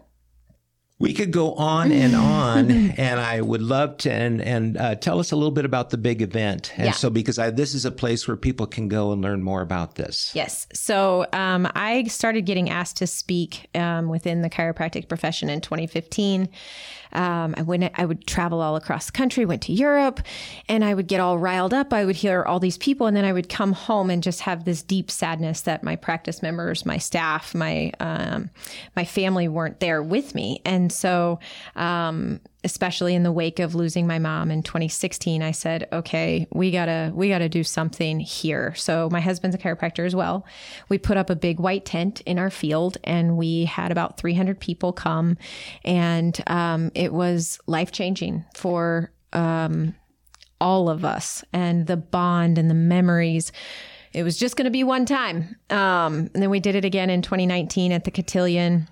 We 1.00 1.16
could 1.16 1.32
go 1.32 1.54
on 1.56 1.92
and 1.92 2.16
on, 2.38 2.70
and 2.70 3.20
I 3.20 3.42
would 3.42 3.64
love 3.64 3.98
to 4.04 4.12
and 4.14 4.40
and 4.40 4.78
uh, 4.78 4.94
tell 4.94 5.20
us 5.20 5.32
a 5.32 5.36
little 5.36 5.50
bit 5.50 5.66
about 5.66 5.90
the 5.90 5.98
big 5.98 6.22
event. 6.22 6.74
And 6.78 6.86
Yeah. 6.86 6.92
so, 6.92 7.10
because 7.10 7.40
I, 7.40 7.50
this 7.50 7.74
is 7.74 7.86
a 7.86 7.92
place 7.92 8.28
where 8.28 8.38
people 8.38 8.68
can 8.68 8.88
go 8.88 9.12
and 9.12 9.20
learn 9.20 9.42
more 9.42 9.64
about 9.64 9.96
this. 9.96 10.32
Yes. 10.36 10.68
So 10.74 11.26
um, 11.34 11.68
I 11.74 12.04
started 12.04 12.46
getting 12.46 12.70
asked 12.70 12.98
to 12.98 13.08
speak 13.08 13.68
um, 13.74 14.10
within 14.10 14.44
the 14.44 14.50
chiropractic 14.52 15.10
profession 15.10 15.50
in 15.50 15.60
2015. 15.60 16.50
Um, 17.14 17.54
I 17.58 17.62
went. 17.62 17.92
I 17.96 18.06
would 18.06 18.26
travel 18.28 18.62
all 18.62 18.76
across 18.76 19.08
the 19.08 19.12
country. 19.12 19.46
Went 19.46 19.62
to 19.64 19.74
Europe, 19.74 20.22
and 20.68 20.84
I 20.84 20.94
would 20.94 21.08
get 21.08 21.20
all 21.20 21.38
riled 21.38 21.74
up. 21.74 21.94
I 21.94 22.06
would 22.06 22.16
hear 22.16 22.44
all 22.44 22.60
these 22.60 22.78
people, 22.78 23.08
and 23.08 23.16
then 23.16 23.26
I 23.26 23.34
would 23.34 23.50
come 23.50 23.74
home 23.74 24.10
and 24.10 24.24
just 24.24 24.42
have 24.42 24.66
this 24.66 24.82
deep 24.82 25.10
sadness 25.12 25.62
that 25.62 25.84
my 25.84 25.96
practice 25.96 26.42
members, 26.42 26.86
my 26.86 26.98
staff, 26.98 27.54
my 27.56 27.92
um, 28.00 28.50
my 28.96 29.06
family 29.06 29.48
weren't 29.48 29.80
there 29.80 30.02
with 30.02 30.36
me. 30.36 30.62
And 30.66 30.92
so, 30.92 31.40
um, 31.76 32.40
especially 32.64 33.16
in 33.16 33.24
the 33.24 33.32
wake 33.32 33.60
of 33.60 33.74
losing 33.74 34.06
my 34.06 34.20
mom 34.20 34.52
in 34.52 34.62
2016, 34.62 35.42
I 35.42 35.52
said, 35.52 35.88
"Okay, 35.92 36.48
we 36.52 36.72
gotta 36.72 37.12
we 37.14 37.30
gotta 37.30 37.50
do 37.50 37.64
something 37.64 38.20
here." 38.20 38.74
So 38.76 39.10
my 39.12 39.20
husband's 39.20 39.56
a 39.56 39.60
chiropractor 39.60 40.06
as 40.06 40.16
well. 40.16 40.46
We 40.90 40.98
put 40.98 41.18
up 41.18 41.30
a 41.30 41.36
big 41.36 41.60
white 41.60 41.86
tent 41.86 42.22
in 42.22 42.38
our 42.38 42.50
field, 42.50 42.98
and 43.04 43.38
we 43.38 43.66
had 43.66 43.92
about 43.92 44.18
300 44.18 44.60
people 44.60 44.94
come, 44.94 45.38
and 45.84 46.40
um, 46.48 46.92
it 46.94 47.14
was 47.14 47.60
life 47.66 47.92
changing 47.92 48.46
for 48.56 49.12
um, 49.34 49.96
all 50.60 50.90
of 50.90 51.04
us, 51.04 51.44
and 51.54 51.88
the 51.88 51.98
bond 51.98 52.58
and 52.58 52.70
the 52.70 52.76
memories. 52.76 53.52
It 54.14 54.24
was 54.24 54.38
just 54.38 54.58
going 54.58 54.66
to 54.66 54.72
be 54.72 54.84
one 54.84 55.06
time, 55.06 55.56
um, 55.70 56.30
and 56.34 56.44
then 56.44 56.50
we 56.50 56.60
did 56.60 56.76
it 56.76 56.84
again 56.84 57.10
in 57.10 57.22
2019 57.22 57.94
at 57.94 58.04
the 58.04 58.12
Cotillion 58.12 58.90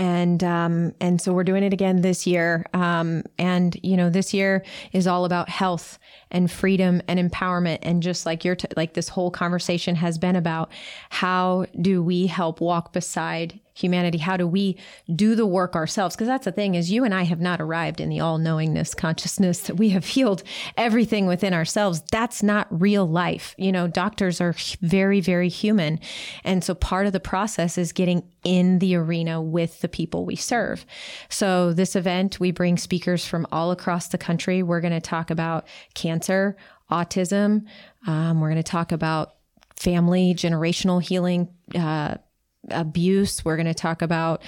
and 0.00 0.42
um, 0.42 0.94
and 0.98 1.20
so 1.20 1.34
we're 1.34 1.44
doing 1.44 1.62
it 1.62 1.74
again 1.74 2.00
this 2.00 2.26
year. 2.26 2.64
Um, 2.72 3.22
and 3.38 3.78
you 3.82 3.98
know, 3.98 4.08
this 4.08 4.32
year 4.32 4.64
is 4.92 5.06
all 5.06 5.26
about 5.26 5.50
health 5.50 5.98
and 6.30 6.50
freedom 6.50 7.02
and 7.06 7.20
empowerment. 7.20 7.80
And 7.82 8.02
just 8.02 8.24
like 8.24 8.42
your 8.42 8.56
t- 8.56 8.68
like 8.78 8.94
this 8.94 9.10
whole 9.10 9.30
conversation 9.30 9.94
has 9.96 10.16
been 10.16 10.36
about, 10.36 10.70
how 11.10 11.66
do 11.78 12.02
we 12.02 12.26
help 12.26 12.62
walk 12.62 12.94
beside 12.94 13.60
humanity? 13.80 14.18
How 14.18 14.36
do 14.36 14.46
we 14.46 14.76
do 15.14 15.34
the 15.34 15.46
work 15.46 15.74
ourselves? 15.74 16.14
Because 16.14 16.28
that's 16.28 16.44
the 16.44 16.52
thing 16.52 16.74
is, 16.74 16.90
you 16.90 17.04
and 17.04 17.14
I 17.14 17.22
have 17.22 17.40
not 17.40 17.60
arrived 17.60 18.00
in 18.00 18.08
the 18.08 18.20
all 18.20 18.38
knowingness 18.38 18.94
consciousness 18.94 19.60
that 19.62 19.76
we 19.76 19.90
have 19.90 20.06
healed 20.06 20.42
everything 20.76 21.26
within 21.26 21.54
ourselves. 21.54 22.02
That's 22.10 22.42
not 22.42 22.66
real 22.70 23.08
life. 23.08 23.54
You 23.58 23.72
know, 23.72 23.88
doctors 23.88 24.40
are 24.40 24.54
very 24.80 25.20
very 25.20 25.48
human, 25.48 26.00
and 26.44 26.62
so 26.62 26.74
part 26.74 27.06
of 27.06 27.12
the 27.12 27.20
process 27.20 27.78
is 27.78 27.92
getting 27.92 28.22
in 28.44 28.78
the 28.78 28.94
arena 28.94 29.40
with 29.40 29.80
the 29.80 29.88
people 29.88 30.24
we 30.24 30.36
serve. 30.36 30.86
So, 31.28 31.72
this 31.72 31.94
event, 31.96 32.40
we 32.40 32.50
bring 32.50 32.76
speakers 32.76 33.24
from 33.26 33.46
all 33.52 33.70
across 33.70 34.08
the 34.08 34.18
country. 34.18 34.62
We're 34.62 34.80
going 34.80 34.92
to 34.92 35.00
talk 35.00 35.30
about 35.30 35.66
cancer, 35.94 36.56
autism. 36.90 37.64
Um, 38.06 38.40
we're 38.40 38.50
going 38.50 38.62
to 38.62 38.62
talk 38.62 38.92
about 38.92 39.34
family, 39.76 40.34
generational 40.34 41.02
healing. 41.02 41.48
Uh, 41.74 42.16
abuse. 42.68 43.44
We're 43.44 43.56
going 43.56 43.66
to 43.66 43.74
talk 43.74 44.02
about 44.02 44.42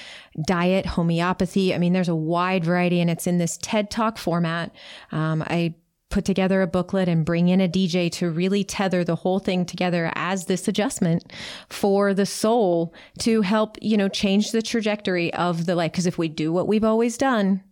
diet, 0.47 0.87
homeopathy. 0.87 1.75
I 1.75 1.79
mean, 1.79 1.93
there's 1.93 2.09
a 2.09 2.15
wide 2.15 2.65
variety, 2.65 3.01
and 3.01 3.11
it's 3.11 3.27
in 3.27 3.39
this 3.39 3.59
TED 3.63 3.91
Talk 3.91 4.19
format. 4.19 4.75
Um, 5.11 5.43
I 5.47 5.75
put 6.11 6.25
together 6.27 6.61
a 6.61 6.67
booklet 6.67 7.09
and 7.09 7.25
bring 7.25 7.49
in 7.49 7.61
a 7.61 7.69
DJ 7.69 8.13
to 8.13 8.31
really 8.31 8.63
tether 8.63 9.03
the 9.03 9.17
whole 9.17 9.39
thing 9.39 9.65
together 9.65 10.13
as 10.15 10.45
this 10.45 10.69
adjustment 10.69 11.33
for 11.71 12.13
the 12.13 12.27
soul 12.27 12.95
to 13.19 13.41
help, 13.41 13.79
you 13.81 13.97
know, 13.97 14.09
change 14.09 14.53
the 14.53 14.63
trajectory 14.63 15.33
of 15.35 15.65
the 15.65 15.75
life. 15.75 15.91
Because 15.91 16.07
if 16.07 16.19
we 16.19 16.29
do 16.29 16.53
what 16.53 16.69
we've 16.69 16.85
always 16.85 17.17
done, 17.17 17.63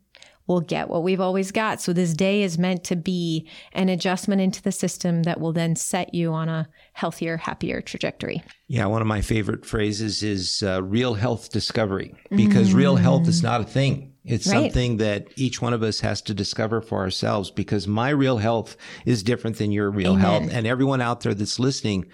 we'll 0.51 0.61
get 0.61 0.89
what 0.89 1.05
we've 1.05 1.21
always 1.21 1.53
got. 1.53 1.81
So 1.81 1.93
this 1.93 2.13
day 2.13 2.43
is 2.43 2.59
meant 2.59 2.83
to 2.85 2.97
be 2.97 3.49
an 3.73 3.89
adjustment 3.89 4.41
into 4.41 4.61
the 4.61 4.73
system 4.73 5.23
that 5.23 5.41
will 5.41 5.53
then 5.53 5.77
set 5.77 6.13
you 6.13 6.33
on 6.33 6.49
a 6.49 6.69
healthier, 6.93 7.37
happier 7.37 7.81
trajectory. 7.81 8.43
Yeah, 8.67 8.87
one 8.87 9.01
of 9.01 9.07
my 9.07 9.21
favorite 9.21 9.65
phrases 9.65 10.25
is 10.25 10.65
uh, 10.65 10.83
real 10.83 11.15
health 11.15 11.51
discovery 11.53 12.15
because 12.35 12.75
real 12.75 12.97
health 12.97 13.29
is 13.29 13.45
not 13.45 13.61
a 13.61 13.65
thing. 13.65 14.13
It's 14.25 14.47
Right. 14.47 14.65
something 14.65 14.97
that 14.97 15.29
each 15.37 15.63
one 15.63 15.73
of 15.73 15.83
us 15.85 16.01
has 16.01 16.21
to 16.23 16.35
discover 16.35 16.83
for 16.83 16.99
ourselves 16.99 17.51
because 17.51 17.87
my 17.87 18.11
real 18.11 18.39
health 18.39 18.77
is 19.07 19.23
different 19.23 19.57
than 19.59 19.71
your 19.71 19.89
real 19.91 20.13
Amen. 20.13 20.21
health. 20.21 20.49
And 20.53 20.67
everyone 20.67 21.01
out 21.01 21.21
there 21.21 21.33
that's 21.33 21.59
listening, 21.61 22.07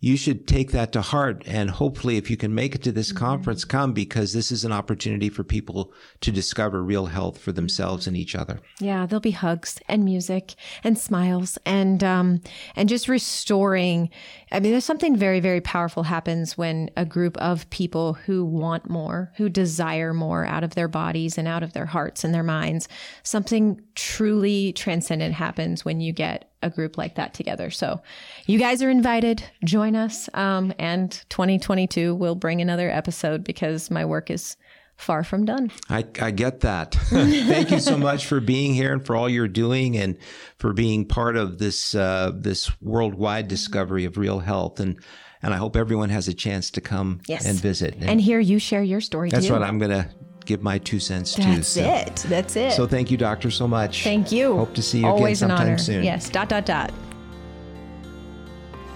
you 0.00 0.16
should 0.16 0.48
take 0.48 0.72
that 0.72 0.92
to 0.92 1.02
heart. 1.02 1.42
And 1.46 1.70
hopefully, 1.70 2.16
if 2.16 2.30
you 2.30 2.36
can 2.36 2.54
make 2.54 2.74
it 2.74 2.82
to 2.84 2.92
this 2.92 3.12
conference, 3.12 3.64
come 3.64 3.92
because 3.92 4.32
this 4.32 4.50
is 4.50 4.64
an 4.64 4.72
opportunity 4.72 5.28
for 5.28 5.44
people 5.44 5.92
to 6.22 6.32
discover 6.32 6.82
real 6.82 7.06
health 7.06 7.38
for 7.38 7.52
themselves 7.52 8.06
and 8.06 8.16
each 8.16 8.34
other. 8.34 8.60
Yeah, 8.80 9.04
there'll 9.04 9.20
be 9.20 9.30
hugs 9.30 9.78
and 9.88 10.04
music 10.04 10.54
and 10.82 10.98
smiles 10.98 11.58
and 11.66 12.02
um 12.02 12.40
and 12.74 12.88
just 12.88 13.08
restoring. 13.08 14.08
I 14.50 14.60
mean, 14.60 14.72
there's 14.72 14.84
something 14.84 15.16
very 15.16 15.40
very 15.40 15.60
powerful 15.60 16.04
happens 16.04 16.56
when 16.56 16.90
a 16.96 17.04
group 17.04 17.36
of 17.36 17.68
people 17.68 18.14
who 18.14 18.44
want 18.44 18.88
more, 18.88 19.32
who 19.36 19.48
desire 19.48 20.14
more 20.14 20.46
out 20.46 20.64
of 20.64 20.74
their 20.74 20.88
bodies 20.88 21.36
and 21.36 21.46
out 21.46 21.62
of 21.62 21.74
their 21.74 21.86
hearts 21.86 22.24
and 22.24 22.34
their 22.34 22.42
minds. 22.42 22.88
Something 23.22 23.80
truly 23.94 24.72
transcendent 24.72 25.34
happens 25.34 25.84
when 25.84 26.00
you 26.00 26.12
get 26.12 26.49
a 26.62 26.70
group 26.70 26.98
like 26.98 27.14
that 27.16 27.34
together. 27.34 27.70
So, 27.70 28.00
you 28.46 28.58
guys 28.58 28.82
are 28.82 28.90
invited. 28.90 29.42
Join 29.64 29.96
us. 29.96 30.28
Um, 30.34 30.72
and 30.78 31.10
2022 31.30 32.14
will 32.14 32.34
bring 32.34 32.60
another 32.60 32.90
episode 32.90 33.44
because 33.44 33.90
my 33.90 34.04
work 34.04 34.30
is 34.30 34.56
far 34.96 35.24
from 35.24 35.46
done. 35.46 35.72
I, 35.88 36.04
I 36.20 36.30
get 36.30 36.60
that. 36.60 36.94
Thank 37.10 37.70
you 37.70 37.80
so 37.80 37.96
much 37.96 38.26
for 38.26 38.38
being 38.40 38.74
here 38.74 38.92
and 38.92 39.04
for 39.04 39.16
all 39.16 39.28
you're 39.30 39.48
doing 39.48 39.96
and 39.96 40.18
for 40.58 40.74
being 40.74 41.06
part 41.06 41.36
of 41.38 41.56
this 41.58 41.94
uh, 41.94 42.32
this 42.34 42.70
worldwide 42.82 43.48
discovery 43.48 44.04
of 44.04 44.18
real 44.18 44.40
health. 44.40 44.78
And 44.78 45.00
and 45.42 45.54
I 45.54 45.56
hope 45.56 45.74
everyone 45.74 46.10
has 46.10 46.28
a 46.28 46.34
chance 46.34 46.70
to 46.72 46.82
come 46.82 47.22
Yes. 47.26 47.46
and 47.46 47.58
visit. 47.58 47.94
And, 47.94 48.10
And 48.10 48.20
here 48.20 48.40
you 48.40 48.58
share 48.58 48.82
your 48.82 49.00
story 49.00 49.30
that's 49.30 49.46
too. 49.46 49.54
what 49.54 49.62
I'm 49.62 49.78
going 49.78 49.90
to 49.90 50.10
give 50.50 50.62
my 50.62 50.78
two 50.78 50.98
cents 50.98 51.32
to. 51.34 51.42
That's 51.42 51.68
So- 51.68 51.80
it. 51.82 52.16
That's 52.28 52.56
it. 52.56 52.72
So 52.72 52.86
thank 52.86 53.10
you, 53.10 53.16
doctor, 53.16 53.50
so 53.50 53.66
much. 53.68 54.02
Thank 54.04 54.32
you. 54.32 54.56
Hope 54.56 54.74
to 54.74 54.82
see 54.82 54.98
you 54.98 55.06
Always 55.06 55.40
again 55.42 55.52
an 55.52 55.56
sometime 55.56 55.72
honor. 55.74 55.78
soon. 55.78 56.02
Yes. 56.04 56.28
Dot 56.28 56.48
dot 56.48 56.66
dot. 56.66 56.92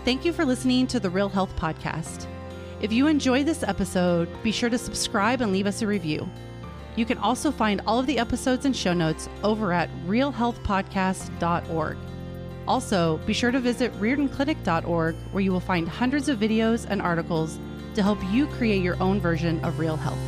Thank 0.05 0.25
you 0.25 0.33
for 0.33 0.45
listening 0.45 0.87
to 0.89 0.99
the 1.01 1.09
Real 1.09 1.29
Health 1.29 1.55
Podcast. 1.57 2.27
If 2.83 2.93
you 2.93 3.07
enjoyed 3.07 3.47
this 3.47 3.63
episode, 3.63 4.29
be 4.43 4.51
sure 4.53 4.69
to 4.69 4.77
subscribe 4.77 5.41
and 5.41 5.53
leave 5.53 5.67
us 5.67 5.81
a 5.81 5.87
review. 5.87 6.29
You 6.97 7.07
can 7.07 7.19
also 7.19 7.51
find 7.51 7.81
all 7.87 7.99
of 8.01 8.07
the 8.07 8.19
episodes 8.19 8.67
and 8.67 8.77
show 8.77 8.93
notes 8.93 9.29
over 9.43 9.73
at 9.73 9.89
realhealthpodcast.org. 10.07 11.97
Also, 12.67 13.19
be 13.27 13.33
sure 13.33 13.51
to 13.51 13.61
visit 13.61 13.93
riordanclinic.org 14.01 15.15
where 15.33 15.43
you 15.43 15.53
will 15.53 15.61
find 15.61 15.89
hundreds 15.89 16.29
of 16.29 16.39
videos 16.39 16.87
and 16.89 17.01
articles 17.01 17.59
to 17.95 18.03
help 18.03 18.19
you 18.33 18.47
create 18.49 18.83
your 18.83 19.01
own 19.03 19.21
version 19.21 19.65
of 19.65 19.79
real 19.79 19.97
health. 19.97 20.19